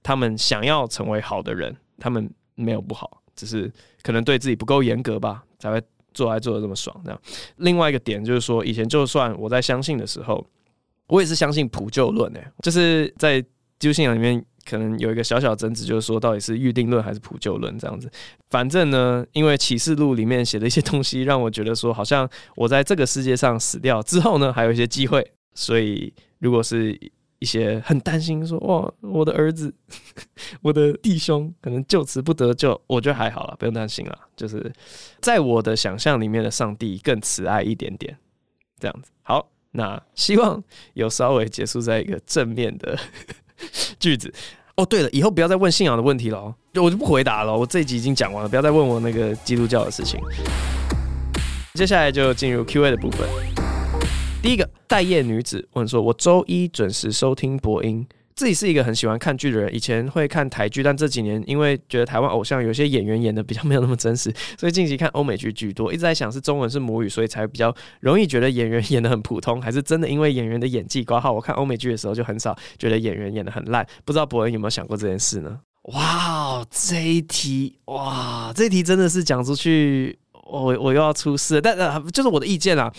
[0.02, 3.72] 他们想要成为好的人，他们没有不好，只是
[4.02, 5.82] 可能对自己不够严格吧，才会。
[6.12, 7.20] 做还做的这么爽，这样。
[7.56, 10.46] 另外一个点就是说，以前就算我在相信的时候，
[11.06, 13.40] 我也是相信普救论诶，就是在
[13.78, 18.10] 基督信仰里面可能有一个小小争执，就是说到底是预定论还是普救论这样子。
[18.50, 25.32] 反正呢，因为启示录里面写的一些东西，让我觉得说，好像我在这个世界上死掉之后呢，还有一些机会。
[25.52, 26.96] 所以，如果是
[27.40, 29.74] 一些很担心说，哇，我的儿子，
[30.62, 34.18] 我的弟兄可能就此不得救，我觉得还好了，不用担心了。
[34.36, 34.72] 就是
[35.20, 38.16] 在我的想象里面的上帝更慈爱一点点，
[38.78, 39.10] 这样子。
[39.22, 40.62] 好，那希望
[40.94, 42.98] 有稍微结束在一个正面的
[43.98, 44.32] 句子。
[44.76, 47.56] 哦，对了，以后不要再问信仰的问题了，我就不回答了。
[47.56, 50.20] 我这一集已经讲完了，不要再问我那个基督教的事情。
[51.74, 53.28] 接下来就进入 Q&A 的部分。
[54.42, 65.92] 第一个待业女子问说：“我周一准时收听播音，自己是一个很喜欢看剧的人，以前会看台剧，但这几年因为觉得台湾偶像有些演员演的比较没有那么真实，所以近期看欧美剧居多。
[65.92, 71.30] 一直在想是中文是母语，所以才比较容易觉得演员演的很普通，还是真的因为演员的演技挂号？
[71.30, 75.58] 我看欧美剧的时候就很少觉得演员演的很烂，不知道博恩有没有想过这件事呢？”
[75.92, 80.18] 哇，这一题哇，这一题真的是讲出去，
[80.50, 82.90] 我我又要出事，但呃，就是我的意见啊。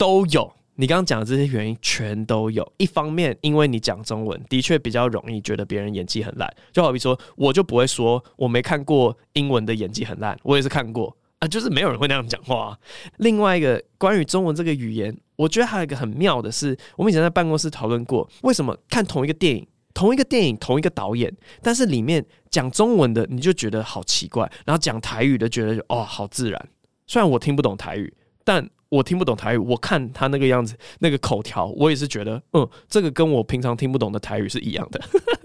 [0.00, 2.66] 都有，你刚刚讲的这些原因全都有。
[2.78, 12.78] 一方面，因为你讲中文的确比较容易觉得别人演技很烂，就好比说，我就不会说我没看过英文的演技很烂，我也是看过啊，就是没有人会那样讲话。
[13.18, 26.68] 另外一个关于中文这个语言，我觉得还有一个很妙的是，我们以前在办公室讨论过，为什么看同一个电影、同一个电影、同一个导演，但是里面讲中文的你就觉得好奇怪，然后讲台语的觉得哦好自然。
[27.06, 28.10] 虽然我听不懂台语，
[28.42, 35.00] 但我听不懂台语，我看他那个样子，那个口条，我也是觉得，嗯，这个跟我平常听不懂的台语是一样的。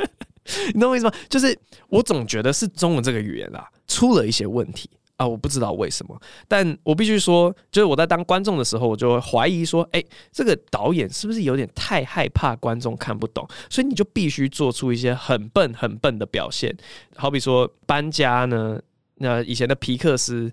[0.73, 1.13] 你懂我意思吗？
[1.29, 6.19] 就是我总觉得是中文这个语言啊，出了一些问题啊，我不知道为什么。
[6.47, 16.75] 但我必须说，就是我在当观众的时候，我就会怀疑说，哎，这个导演是不是有点太害怕观众看不懂，所以你就必须做出一些很笨、很笨的表现。
[17.15, 18.79] 好比说搬家呢，
[19.15, 20.51] 那以前的皮克斯。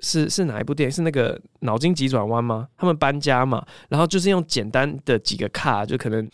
[0.00, 0.90] 是是哪一部电影？
[0.90, 2.68] 是那个脑筋急转弯吗？
[2.76, 6.28] 他们搬家嘛，然后就是用简单的几个卡，就可能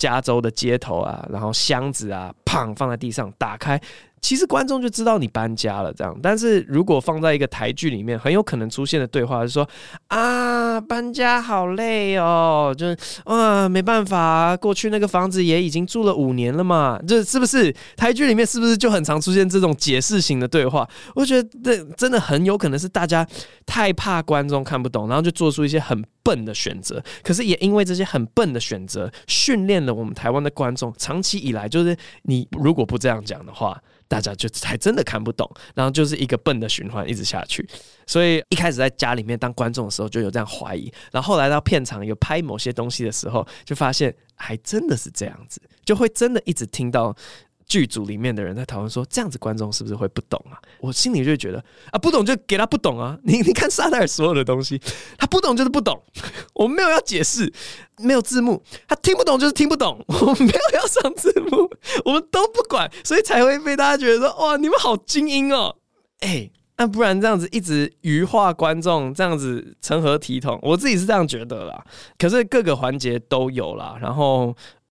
[0.00, 3.78] 加州的街头啊，然后箱子啊，砰放在地上，打开。
[4.22, 6.14] 其实观众就知道你搬家了，这样。
[6.22, 9.66] 但是如果放在一个台剧里面，很有可能出现的对话是说
[10.08, 17.74] ：“啊，搬家好累哦，就是啊，没办法，过去那个房子也已经住了五年了嘛，这是不是？
[17.96, 20.86] 台剧里面是不是就很常出现这种解释型的对话？
[21.14, 23.26] 我觉得这真的很有可能是大家
[23.64, 27.02] 太怕观众看不懂，然后就做出一些很笨的选择。
[27.22, 33.80] 可是也因为这些很笨的选择，训练了我们台湾的观众，长期以来就是你如果不这样讲的话。
[34.10, 37.64] 大家就还真的看不懂，然后就是一个笨的循环一直下去。
[38.08, 47.14] 所以一开始在家里面当观众的时候就有这样怀疑，然后后来到片场有拍某些东西的时候，就发现还真的是这样子，就会真的一直听到
[47.70, 50.58] 剧组里面的人在讨论说，这样子观众是不是会不懂啊？
[50.80, 53.16] 我心里就觉得啊，不懂就给他不懂啊。
[53.22, 54.76] 你你看萨泰尔所有的东西，
[55.16, 56.02] 他不懂就是不懂，
[56.54, 57.50] 我没有要解释，
[57.98, 61.70] 没有字幕，他听不懂就是听不懂， 我没有要上字幕，
[62.04, 65.76] 我们都不管，所以才会被大家觉得说，哇，你们好精英哦，
[66.18, 70.58] 哎、那不然这样子一直愚化观众，这样子成何体统？
[70.60, 71.84] 我自己是这样觉得啦。
[72.18, 74.52] 可是各个环节都有啦，然后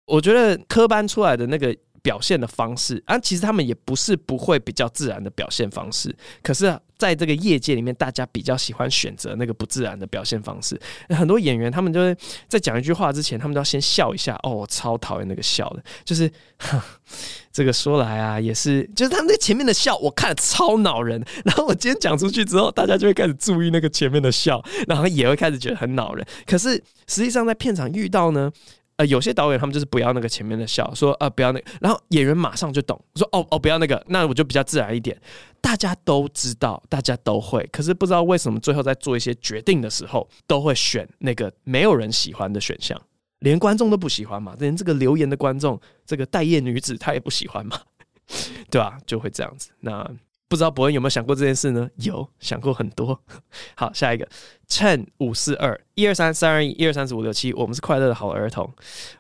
[0.06, 6.78] 我觉得科班出来的那个表现的方式啊，其实他们也不是不会比较自然的表现方式，可是。
[6.96, 10.80] 在这个业界里面，大家比较喜欢选择那个不自然的表现方式。
[11.08, 12.16] 很多演员他们就会
[12.48, 14.38] 在讲一句话之前，他们都要先笑一下。
[14.44, 16.30] 哦，我超讨厌那个笑的，就是
[17.52, 21.22] 这个说来啊，也是，就是他们在前面的笑，我看了超恼人。
[21.44, 26.24] 然后我今天讲出去之后，大家就会开始注意那个前面的笑，然后也会开始觉得很恼人。
[26.46, 28.50] 可是实际上在片场遇到呢。
[28.96, 35.20] 呃，有些导演他们就是不要那个前面的笑，说呃不要那个，然后演员马上就懂，说哦哦不要那个，那我就比较自然一点。
[35.61, 43.00] 大家都知道，大家都会，可是不知道为什么最后在做一些决定的时候，都会选那个没有人喜欢的选项，
[43.40, 47.80] 连观众都不喜欢嘛，连这个留言的观众，这个待业女子她也不喜欢嘛，
[48.70, 48.98] 对吧？
[49.07, 49.70] 就会这样子。
[49.80, 50.09] 那。
[50.48, 51.88] 不知道伯恩有没有想过这件事呢？
[51.96, 53.18] 有想过很多。
[53.74, 54.28] 好，下一个
[54.68, 58.72] ，Chen 五四二一二三三二一一二三四五六七，我们是快乐的好儿童，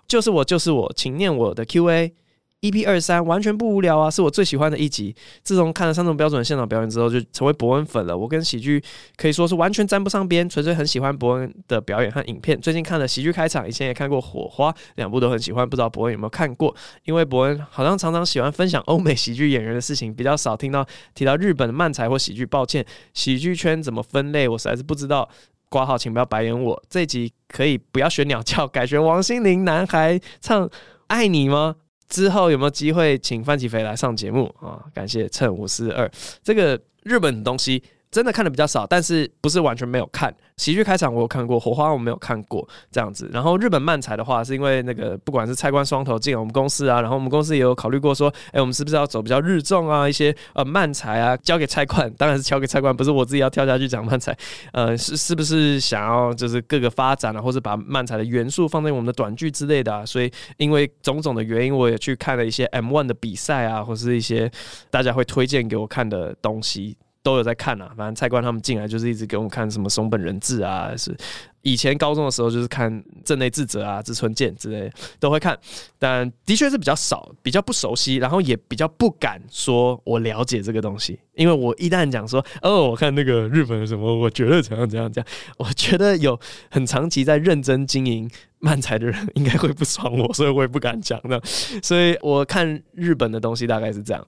[0.06, 2.14] 就是我，就是我，请念我的 Q&A。
[2.64, 5.14] EP 二三完全不无聊啊，是我最喜欢的一集。
[5.42, 8.16] 自从看了三种标准的现场表演之后，就成为博恩粉了。
[8.16, 8.82] 我跟喜剧
[9.16, 12.58] 可以说是完全沾不上边，纯粹很喜欢博恩的表演和影片。
[12.58, 15.68] 最近看了喜剧开场，以前也看过火花，两部都很喜欢。
[15.68, 16.74] 不知道博恩有没有看过？
[17.04, 22.46] 因为博恩好像常常喜欢分享欧美喜剧演员的事情，比较少听到提到日本的漫才或喜剧。
[22.46, 25.28] 抱歉，喜剧圈怎么分类，我实在是不知道。
[25.68, 26.82] 挂号，请不要白眼我。
[26.88, 30.68] 这集可以不要选鸟叫，改选王心凌男孩唱
[31.08, 31.76] 《爱你》吗？
[32.08, 34.84] 之后有没有机会请范琪斐来上节目啊？
[34.92, 36.10] 感谢趁五四二，
[36.42, 37.82] 这个日本东西。
[38.14, 40.32] 真的看的比较少，但是不是完全没有看。
[40.56, 43.28] 喜剧开场我有看过，火花我没有看过这样子。
[43.32, 54.32] 然后日本漫才的话，是因为那个不管是菜冠双头进我们公司啊，然后我们公司也有考虑过说，哎、我们是不是要走比较日综啊，一些呃漫才啊，交给菜冠，当然是交给菜冠，不是我自己要跳下去讲漫才。
[54.72, 60.06] 呃，是是不是想要就是各个发展啊，或者把漫才的元素放在我们的短剧之类的啊？
[60.06, 64.48] 所以因为种种的原因，我也去看了一些 M one 的比赛啊，或是一些
[64.88, 66.96] 大家会推荐给我看的东西。
[67.24, 71.16] 都有在看啊，反正蔡官他们进来就是一直给我们看什么松本人志啊，是
[71.62, 75.58] 以前高中的时候就是看镇内智则啊、志村健之类都会看，
[75.98, 86.38] 但的确是比较少，比较不熟悉，然后也比较不敢说我了解这个东西，因为我一旦讲说哦，我看那个日本的什么，我觉得怎样怎样怎样， 我觉得有
[86.70, 91.18] 很长期在认真经营漫才的人应该会不爽我，所以我也不敢讲。
[91.22, 91.40] 的，
[91.82, 94.26] 所以我看日本的东西大概是这样。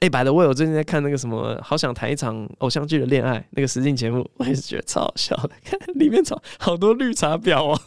[0.00, 7.80] 哎，百的我有最近在看那个什么，好想谈一场偶像剧的恋爱那个实境节目，我也是觉得超好笑的，看里面超好多绿茶婊哦。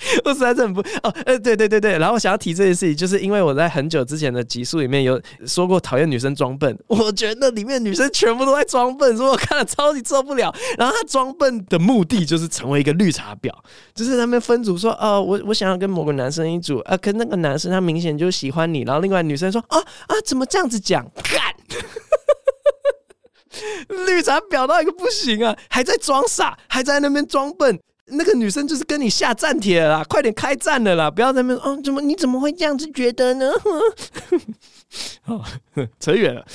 [0.24, 10.54] 我实在是很不哦，呃，对对对对，然后我想要提这件事情，就是因为我在很久之前的集数里面有说过讨厌女生装笨， 我觉得里面女生全部都在装笨，所以我看了超级受不了。
[10.78, 13.50] 然后她装笨的目的就是成为一个绿茶婊，
[13.94, 21.04] 就是他们分组说，哦，我我想要跟某个男生一组，啊，可那个男生他明显就喜欢你，然后另外女生说，啊啊，怎么这样子讲？
[21.14, 21.54] 干，
[24.06, 27.78] 绿茶婊到一个不行啊，还在装傻，还在那边装笨。
[28.12, 31.10] 那个女生就是跟你下战帖了啦，快点开战了啦！
[31.10, 33.50] 不要在那边哦，怎么你怎么会这样子觉得呢？
[35.26, 35.44] 哦，
[35.98, 36.46] 扯远了。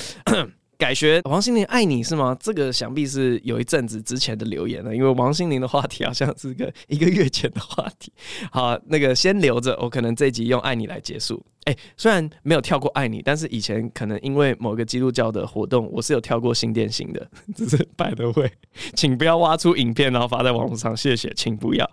[0.77, 2.35] 改学王心凌爱你是吗？
[2.39, 8.11] 这个想必是有一阵子之前的留言了，因为王心凌的话题好像是个一个月前的话题。
[8.51, 11.43] 好，那个先留着，我可能这集用爱你来结束。
[11.63, 17.27] 哎、虽然没有跳过爱你，但是以前可能因为某个基督教的活动，我是有跳过新电信的。
[17.55, 18.51] 这是拜的会，
[18.93, 21.89] 请不要挖出影片然后发在网络上，谢谢，请不要。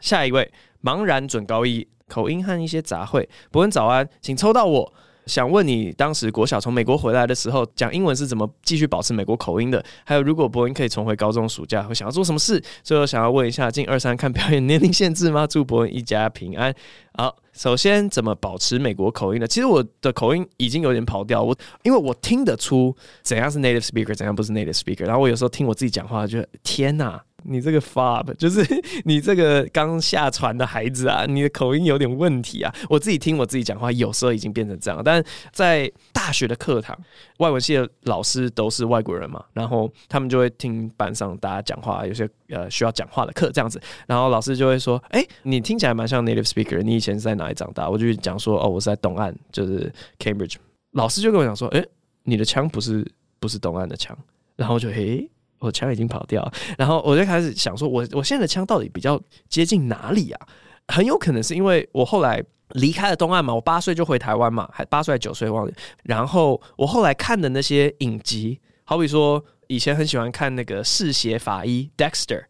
[0.00, 3.26] 下一位，茫然准高一，口音和一些杂烩。
[3.50, 4.92] 不问早安，请抽到我。
[5.26, 9.84] 想问你，当时国小从美国回来的时候，讲英文是怎么继续保持美国口音的？
[10.04, 12.62] 还有，如果伯恩可以重回高中暑假，会想要做什么事？
[12.82, 15.46] 最后想要问一下，进二三看表演年龄限制吗？
[15.46, 16.74] 祝伯恩一家平安。
[17.14, 19.46] 好，首先怎么保持美国口音呢？
[19.46, 25.06] 其实我的口音已经有点跑调，我因为我听得出怎样是 native speaker，怎样不是 native speaker。
[25.06, 27.22] 然后我有时候听我自己讲话，就天哪！
[27.44, 28.64] 你这个 fob 就是
[29.04, 32.74] 你这个刚下船的孩子啊，你的口音有点问题啊！
[32.88, 35.00] 我自己听我自己讲话，有时候已经变成这样。
[35.04, 35.22] 但
[35.52, 36.98] 在大学的课堂，
[37.38, 50.56] 外文系的老师都是外国人嘛，然后他们就会听班上大家讲话，有些呃需要讲话的课这样子，然后老师就会说：“哎，你听起来蛮像 native speaker，你以前是在哪里长大？”我就讲说：“哦，我是在东岸，就是 Cambridge。”
[50.92, 51.88] 老师就跟我讲说：“诶、欸，
[52.24, 53.06] 你的枪不是
[53.40, 54.16] 不是东岸的枪。”
[54.56, 55.28] 然后就嘿、
[55.66, 56.50] 我枪已经跑掉。
[56.76, 60.48] 然后我就开始想说我，我我现在的枪到底比较接近哪里啊？
[60.88, 65.72] 很有可能是因为我后来离开了东岸嘛，我八岁就回台湾嘛，还八岁还九岁忘了。
[66.02, 72.44] 然后我后来看的那些影集，好比说以前很喜欢看那个《嗜血法医》Dexter，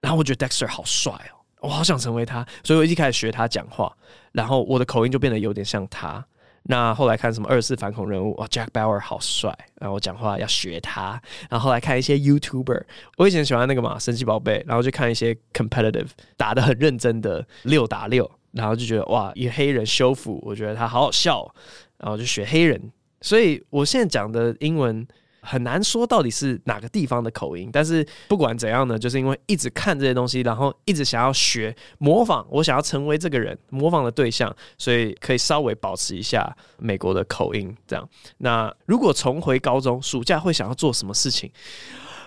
[0.00, 1.38] 然后我觉得 Dexter 好帅哦。
[1.60, 3.92] 我好想成为他，所以我一开始学他讲话，
[4.30, 6.24] 然后我的口音就变得有点像他。
[6.70, 11.20] 那后来看什么二次反恐人物，哇，Jack Bauer 好帅，然后我讲话要学他。
[11.48, 12.84] 然后后来看一些 YouTuber，
[13.16, 21.50] 我以前喜欢那个嘛神奇宝贝，然后就看一些 competitive 打的很认真的六打六，然后就觉得哇，一个黑人修复，我觉得他好好笑，
[21.96, 22.92] 然后就学黑人。
[23.22, 25.06] 所以我现在讲的英文。
[25.40, 37.74] 很难说到底是哪个地方的口音，但是不管怎样呢，就是因为一直看这些东西，然后一直想要学模仿，我想要成为这个人模仿的对象，所以可以稍微保持一下美国的口音。
[37.86, 38.08] 这样，
[38.38, 41.50] 那如果重回高中，暑假会想要做什么事情？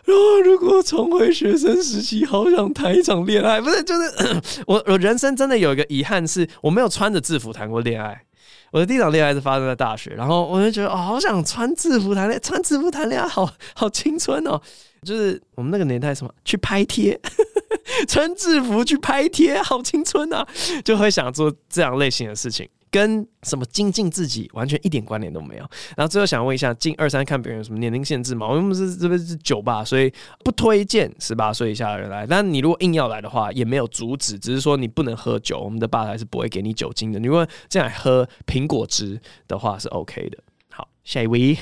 [0.04, 3.62] 然后，如果重回学生时期，好想谈一场恋爱。
[3.62, 8.24] 不是，就是 我我人生真的有一个遗憾，是我没有穿着制服谈过恋爱。
[8.72, 14.60] 我的第一场恋爱是发生在大学，然后我就觉得哦，好想穿制服谈恋爱，穿制服谈恋爱好好青春哦！
[15.04, 17.20] 就是我们那个年代什么去拍贴，
[18.08, 20.48] 穿制服去拍贴，好青春啊！
[20.86, 22.68] 就会想做这样类型的事情。
[22.92, 25.62] 跟什么精进自己完全一点关联都没有。
[25.96, 28.46] 然后最后想问一下，进二三看别人有什么年龄限制吗？
[28.48, 30.14] 我们是这边是酒吧，所以
[30.44, 32.28] 不推荐十八岁以下的人来。
[32.28, 35.58] 但你如果硬要来的话，也没有阻止，只是说你不能喝酒。
[35.58, 37.20] 我们的吧台是不会给你酒精的。
[37.20, 40.38] 你如果这样喝苹果汁的话是 OK 的。
[40.70, 41.58] 好，下一位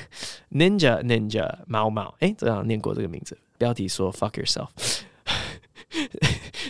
[0.52, 3.38] Ninja Ninja 猫猫，哎，这样念过这个名字。
[3.58, 4.70] 标题说 Fuck yourself。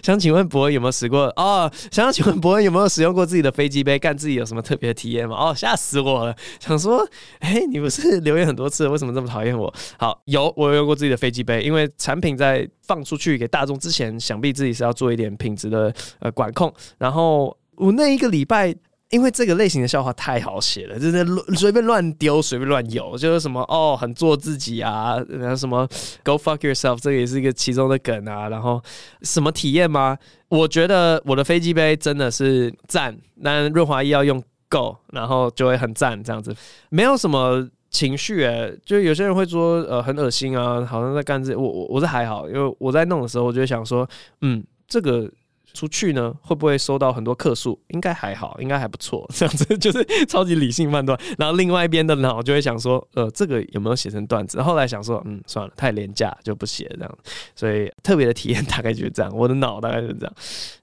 [0.10, 1.72] 想请问伯恩有没有使过哦？
[1.92, 4.00] 想请问伯恩有没有使用过自己的飞机杯？
[4.00, 5.36] 干自己有什么特别的体验吗？
[5.36, 6.36] 哦，吓死我了！
[6.60, 7.08] 想说，
[7.42, 9.72] 哎、你不是留言很多次，为什么这么讨厌我？
[10.00, 16.74] 好，有我有用过自己的飞机杯，因为产品在放出去给大众之前，想必自己是要做一点品质的呃管控。
[16.98, 18.76] 然后我那一个礼拜。
[19.10, 21.26] 因为这个类型的笑话太好写了，就是
[21.58, 25.88] 随便乱丢，随便乱有，就是什么哦，很做自己啊，然后什么
[26.24, 28.50] Go fuck yourself，这个也是一个其中的梗啊。
[28.50, 28.80] 然后
[29.24, 30.16] 什么体验吗？
[30.50, 36.56] 我觉得我的飞机杯真的是赞，但润滑液要用够，然后就会很赞，这样子
[36.90, 44.08] 没有什么情绪诶，就有些人会说呃很恶心啊，好像在干这，我我我是还好，因为我在弄的时候，我就想说，
[44.42, 45.28] 嗯，这个。
[45.74, 47.80] 出去呢，会不会收到很多客诉？
[47.90, 49.28] 应该还好，应该还不错。
[49.34, 51.20] 这样子 就是超级理性判断。
[51.38, 54.62] 然后另外一边的脑就会想说，呃，这个有没有写成段子？
[54.62, 57.18] 后来想说，嗯，算了，太廉价就不写这样。
[57.56, 60.34] 所以特别的体验大概就是这样，我的脑大概就是这样。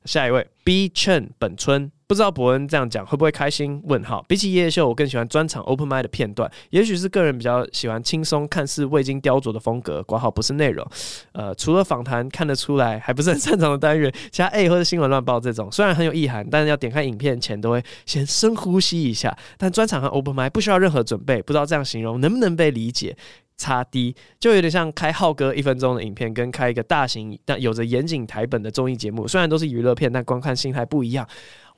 [0.05, 1.91] 下一位，B Chen 本村。
[2.09, 3.81] 不知道伯恩这样讲会不会开心？
[3.85, 4.25] 问号。
[4.29, 6.49] 比起夜夜秀，我更喜欢专场 open mic 的片段。
[6.71, 10.01] 也许是个人比较喜欢轻松、看似未经雕琢的风格。
[10.05, 10.87] 括号不是内容。
[11.33, 19.37] 呃，除了访谈看得出来还不是很擅长的单元，其他 A 或者新闻乱报这种，虽然很有意涵，但是要点开影片前都会先深呼吸一下。
[19.59, 23.17] 但专场和 open mic 不需要任何准备，不知道这样形容能不能被理解？
[23.59, 31.27] 差低就有点像开浩哥一分钟的影片，跟开一个大型但有着严谨台本的综艺节目，虽然都是娱乐片，但观看心态不一样。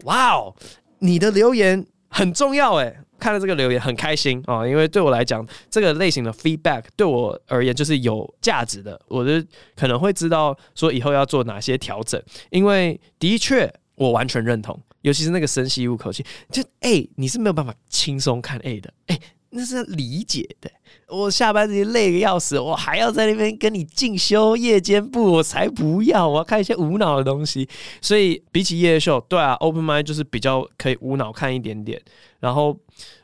[0.05, 0.55] 哇哦，
[1.01, 9.47] 你的留言很重要哎，看了这个留言很开心啊，因为对我来讲，这个类型的 feedback 对我而言就是有价值的，我就
[9.77, 19.21] 可能会知道说以后要做哪些调整，因为的确我完全认同，尤其是那个深吸一口气，就 A 你是没有办法轻松看 A 的，诶。
[19.51, 20.71] 那是理解的。
[21.09, 26.29] 我下班时累个要死，我还要在那边跟你进修夜间部，我才不要！
[26.29, 27.69] 我要看一些无脑的东西。
[28.01, 32.01] 所以比起夜秀，对啊，Open Mic 就是比较可以无脑看一点点。
[32.41, 32.77] 然后。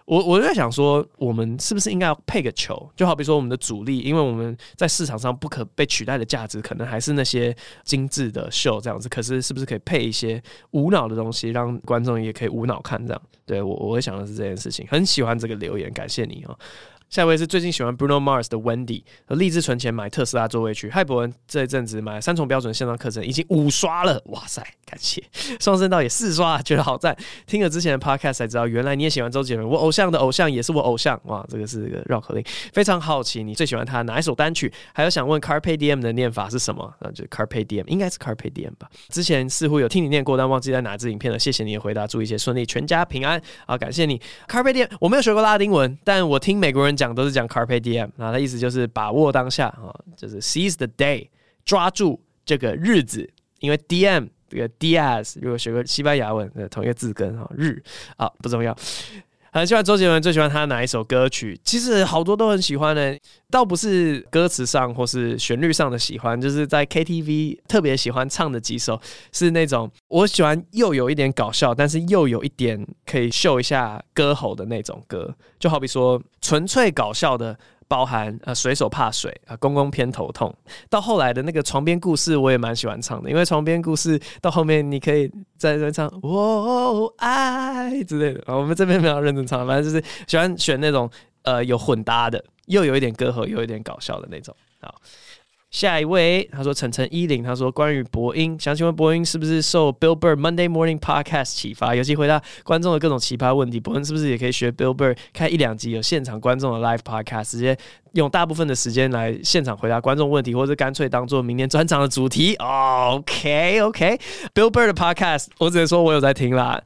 [0.06, 2.90] 我我就在想说，我们是不是应该要配个球？
[2.94, 9.08] 就好比说我们的主力，因为我们在市场上不可被取代的价值，可能还是那些精致的秀这样子。
[9.08, 10.42] 可是是不是可以配一些
[10.72, 13.22] 无脑的东西，让观众也可以无脑看这样？
[13.46, 14.86] 对，我我会想的是这件事情。
[14.90, 16.58] 很喜欢这个留言，感谢你哦。
[17.14, 20.90] 下一位是最近喜欢 Bruno Mars 的 Wendy，和立志存钱买特斯拉座位区。
[20.90, 25.22] 嗨，博文，这一阵子买三重标准线上课程已经五刷了，哇塞，感谢！
[25.60, 27.16] 双声道也四刷，觉得好赞。
[27.46, 32.44] 听了之前的 Podcast 才知道，原来你也喜欢周杰伦，我偶像的偶像也是我偶像，哇，这个是个绕口令。
[32.72, 34.72] 非常好奇你最喜欢他哪一首单曲？
[34.92, 36.92] 还有想问 Carpe Diem 的念法是什么？
[36.98, 38.90] 那就 Carpe Diem，应该是 Carpe Diem 吧。
[39.10, 41.38] 之前似乎有听你念过，但忘记在哪支影片了。
[41.38, 43.40] 谢谢你的回答，祝一切顺利，全家平安。
[43.66, 44.20] 啊，感谢你。
[44.48, 47.80] Carpe Diem，我没有学过拉丁文，但我听美国人讲讲都是讲 Carpe。
[47.80, 51.28] DM 那他意思就是把握当下啊，就是 seize the day，
[51.64, 53.28] 抓住这个日子。
[53.60, 57.82] 因为 DM 这个 dias 如果学过西班牙文，同一个字根哈，日
[58.16, 58.76] 啊不重要。
[59.54, 61.56] 很喜欢周杰伦，最喜欢他哪一首歌曲？
[61.62, 63.16] 其实好多都很喜欢呢，
[63.52, 69.00] 倒不是歌词上或是旋律上的喜欢，就是在 KTV 特别喜欢唱的几首，
[69.30, 77.56] 是那种我喜欢又有一点搞笑，但是又有一点可以秀一下歌喉的那种歌，就好比说纯粹搞笑的。
[77.86, 80.54] 包含呃水手怕水啊，公公偏头痛，
[80.88, 88.42] 到后来的那个床边故事，我也蛮喜欢唱的，因为床边故事到后面你可以在这唱我爱之类的。
[88.46, 91.10] 啊，我们这边没有认真唱，反正就是喜欢选那种
[91.42, 94.94] 呃有混搭的，又有一点歌喉，又有一点搞笑的那种，好。
[95.74, 103.80] 下一位，他说晨晨一零，他说关于播音，想请问播音是不是受 Bill Burr Monday Morning Podcast 启发，尤其回答观众的各种奇葩问题？
[103.80, 107.76] 博恩是不是也可以学 Bill Burr 开一两集有现场观众的 Live Podcast，直接
[108.12, 116.80] 用大部分的时间来现场回答观众问题，或者干脆当做明年专场的主题？OK OK，Bill Burr 的 Podcast，我只能说我有在听啦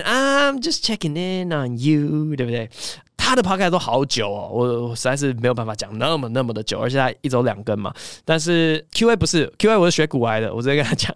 [0.00, 2.68] ，And I'm just checking in on you，对不对？
[3.16, 7.92] 他的 podcast 都好久哦，我实在是没有办法讲那么那么的久，而且他一周两更嘛。
[8.24, 11.12] 但是 QA 不是 QA，我是学古来的，我直接跟他讲，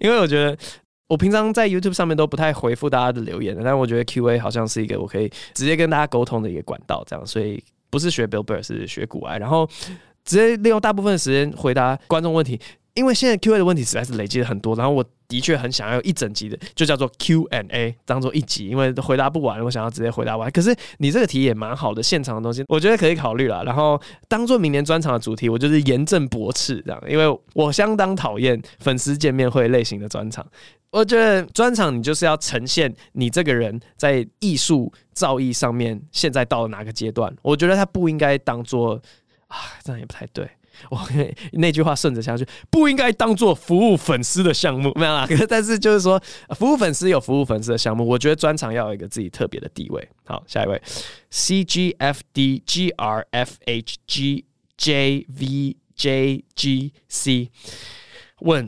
[0.00, 0.56] 因为我觉得
[1.08, 9.68] 我平常在 YouTube 上面都不太回复大家的留言的，但我觉得 QA 好像是一个我可以直接跟大家沟通的一个管道，这样，所以不是学 Bill Burr，是学古来，然后
[10.24, 12.58] 直接利用大部分时间回答观众问题。
[12.94, 20.50] 因为现在 Q A 的问题实在是累积了很多，然后我的确很想要一整集的，就叫做 Q and A，当做一集，因为回答不完，我想要直接回答完。
[20.50, 23.64] 可是你这个题也蛮好的，现场的东西，我觉得可以考虑了。
[23.64, 30.46] 然后当做明年专场的主题，我就是严正驳斥这样，因为我相当讨厌粉丝见面会类型的专场。
[30.90, 37.34] 我觉得专场你就是要呈现你这个人在艺术造诣上面现在到了哪个阶段。
[37.40, 39.00] 我觉得他不应该当做
[39.48, 40.46] 啊，这样也不太对。
[40.90, 41.00] 我
[41.52, 45.26] 那句话顺着下去，不应该当做服务粉丝的项目， 没有啦。
[45.48, 46.20] 但是就是说，
[46.56, 50.08] 服务粉丝有服务粉丝的项目，我觉得专场要有一个自己特别的地位。
[50.24, 50.80] 好，下一位
[51.30, 54.44] ，C G F D G R F H G
[54.76, 57.50] J V J G C，
[58.40, 58.66] 问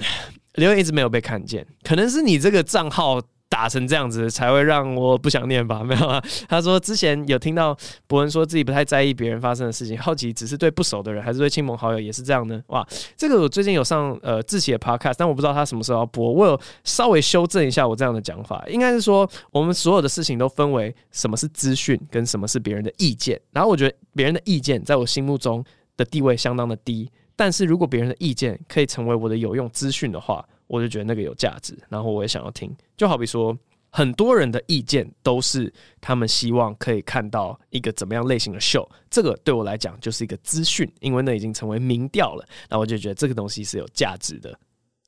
[0.55, 3.21] 留言一直没有被看见，可能是你这个账号。
[3.55, 5.85] 打成这样子才会让我不想念吧？
[5.85, 6.21] 没有啊。
[6.49, 7.77] 他说之前有听到
[8.09, 12.61] 博文说自己不太在意别人发生的事情，好奇只是对不熟的人，还是对亲朋好友也是这样呢？
[12.67, 12.85] 哇，
[13.17, 16.33] 这个我最近有上呃志祺的 podcast，但我不知道他什么时候要播。
[16.33, 23.41] 我有稍微修正一下我这样的讲法，应该是说我们所有的事情都分为什么是资讯跟什么是别人的意见。
[23.53, 25.65] 然后我觉得别人的意见在我心目中
[25.97, 30.45] 的地位相当的低，但是如果别人的意见可以成为我的有用资讯的话。
[30.67, 32.75] 我就觉得那个有价值，然后我也想要听。
[32.97, 33.57] 就好比说，
[33.91, 42.45] 很多人的意见都是他们希望可以看到一个怎么样类型的秀，这个对我来讲就是一个资讯，因为那已经成为民调了。
[42.69, 44.59] 那我就觉得这个东西是有价值的。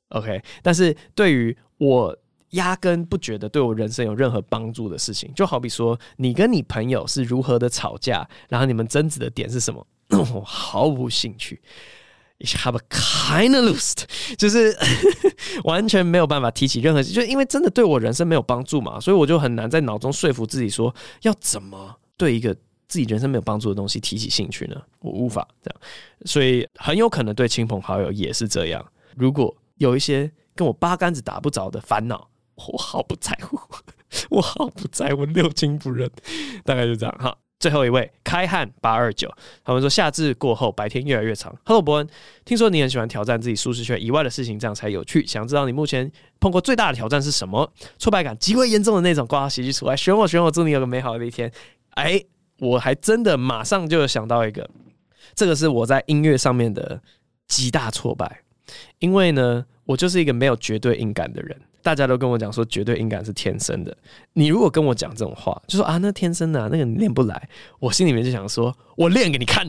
[0.09, 2.17] OK，但是对于我
[2.51, 9.85] 压根不觉得对我人生有任何帮助的事情，就好比说，你跟你朋友是如何的吵架，然后你们争执的点是什么，
[10.33, 11.61] 我毫无兴趣。
[12.39, 14.03] Have a kind of lost，
[14.37, 14.77] 就是
[15.65, 22.53] 完全没有办法提起任何，就因为真的对我人生没有帮助嘛，所以我就很难在脑中说服自己说要怎么对一个
[22.87, 24.79] 自己人生没有帮助的东西提起兴趣呢？
[24.99, 25.81] 我无法这样，
[26.25, 28.85] 所以很有可能对亲朋好友也是这样。
[29.15, 33.59] 如果有一些跟我八竿子打不着的烦恼，我毫不在乎，
[34.29, 36.07] 我毫不在乎，六亲不认，
[36.63, 37.35] 大概就这样哈。
[37.59, 39.31] 最后一位开汉八二九，
[39.63, 41.55] 他们说夏至过后白天越来越长。
[41.65, 42.07] Hello，伯恩，
[42.45, 45.25] 听说你很喜欢挑战自己舒适圈以外的事情，这样才有趣。
[45.25, 47.71] 想知道你目前碰过最大的挑战是什么？
[47.97, 51.51] 挫败感极为严重的那种，挂号喜剧出来，选我选我，祝你有个美好的一天。
[51.91, 52.23] 哎，
[52.59, 54.69] 我还真的马上就有想到一个，
[55.33, 57.01] 这个是我在音乐上面的
[57.47, 58.41] 极大挫败，
[58.99, 61.59] 因为呢，我就是一个没有绝对音感的人。
[61.87, 63.95] 大家都跟我讲说，绝对音感是天生的。
[64.33, 67.49] 你如果跟我讲这种话，就说啊，那天生的，那个你练不来。
[67.79, 69.65] 我心里面就想说，我练给你看。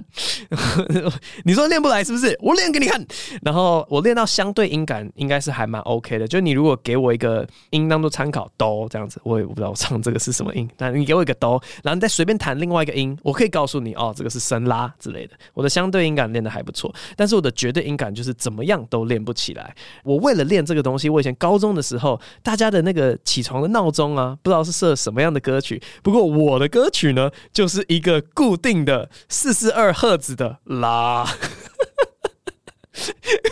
[1.46, 2.36] 你说练不来是不是？
[2.42, 3.06] 我练给你看。
[3.40, 6.26] 然后我练到相对音感应该是还蛮 OK 的。
[6.26, 10.68] 就你如果给我一个音当做参考，哆这样子，我也不知道我唱这个是什么音。
[10.76, 15.34] 但你给我一个哆，然后你再随便弹另外一个音，我可以告诉你哦，这个是升拉之类的。
[15.54, 19.72] 我的相对音感练的还不错，但是我的绝对音感就是怎么样都练不起来。
[20.02, 22.07] 我为了练这个东西，我以前高中的时候。
[22.42, 25.82] 大家的那个起床的闹钟啊，不知道是设什么样的歌曲。
[26.02, 31.26] 不过我的歌曲呢，就是一个固定的四四二赫兹的拉。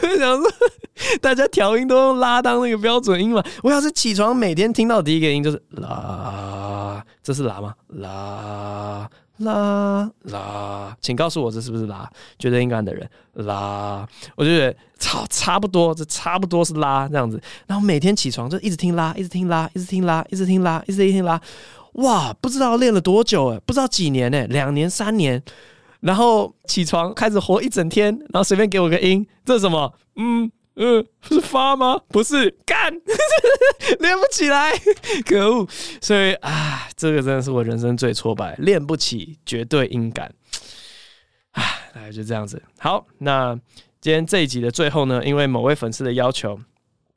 [0.03, 0.53] 我想说，
[1.21, 3.43] 大家调音都用拉当那个标准音嘛。
[3.63, 7.75] 我要是起床每天听到第一个音就是拉，这是拉吗？
[7.89, 9.09] 拉。
[9.39, 12.09] 啦啦，请告诉我这是不是拉？
[12.39, 17.41] 觉得应该的人啦，我就觉得差差不多，这差不多是拉这样子。
[17.67, 21.41] 然后每天起床就一直听拉，一直听拉，一直听拉，一直听拉，一直听拉。
[21.93, 25.43] 哇，不知道练了多久哎，不知道几年哎，两年三年，
[26.01, 29.93] 然后起床开始活一整天，然后随便给我个音，这是什么？
[30.17, 32.01] 嗯嗯，是发吗？
[32.09, 32.93] 不是，干，
[34.01, 34.73] 练不起来，
[35.27, 35.67] 可恶！
[36.01, 40.33] 所以啊，这个真的是我人生最挫败，练不起绝对音感。
[41.53, 41.63] 啊，
[41.95, 42.63] 大概就这样子。
[42.79, 43.59] 好，那
[44.01, 46.59] 今天这一集的最后呢，因为某位粉丝的要求。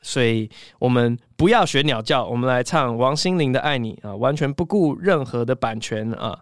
[0.02, 0.50] 所以
[0.80, 6.40] 我们不要学鸟叫，我们来唱王心凌的《爱你》啊，完全不顾任何的版权啊！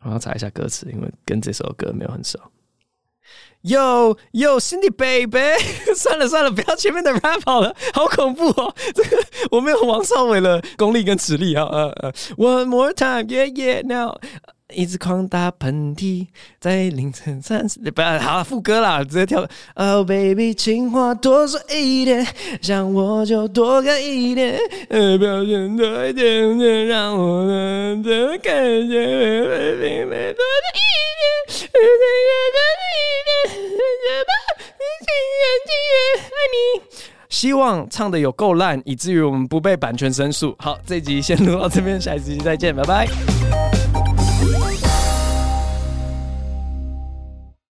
[0.00, 2.40] 我要查一下歌词，因为跟这首歌没有很熟。
[3.66, 5.60] Yo Yo Cindy Baby，
[5.96, 8.72] 算了算了，不要前面的 rap 好了，好恐怖哦！
[8.94, 9.16] 这个
[9.50, 11.64] 我没有王少伟的功力跟实力啊！
[11.64, 14.16] 呃呃，One more time，yeah yeah now。
[14.74, 16.26] 一直狂打喷嚏，
[16.58, 19.46] 在凌晨三四，不要好副歌啦，直接跳。
[19.74, 22.26] Oh baby，情话多说一点，
[22.60, 24.58] 想我就多看一点，
[24.88, 28.52] 表现多一点点，让我能多感
[28.90, 29.06] 觉。
[29.80, 30.90] Baby，多说一
[31.22, 33.25] 点，再多一点，
[34.06, 34.32] 想把
[34.78, 35.08] 你情
[35.42, 35.72] 人节
[36.24, 36.56] 爱你。
[37.28, 40.54] 希望唱的有够烂，以至于我们不被版权申诉。
[40.58, 43.75] 好，这集先录到这边，下一集再见，拜拜。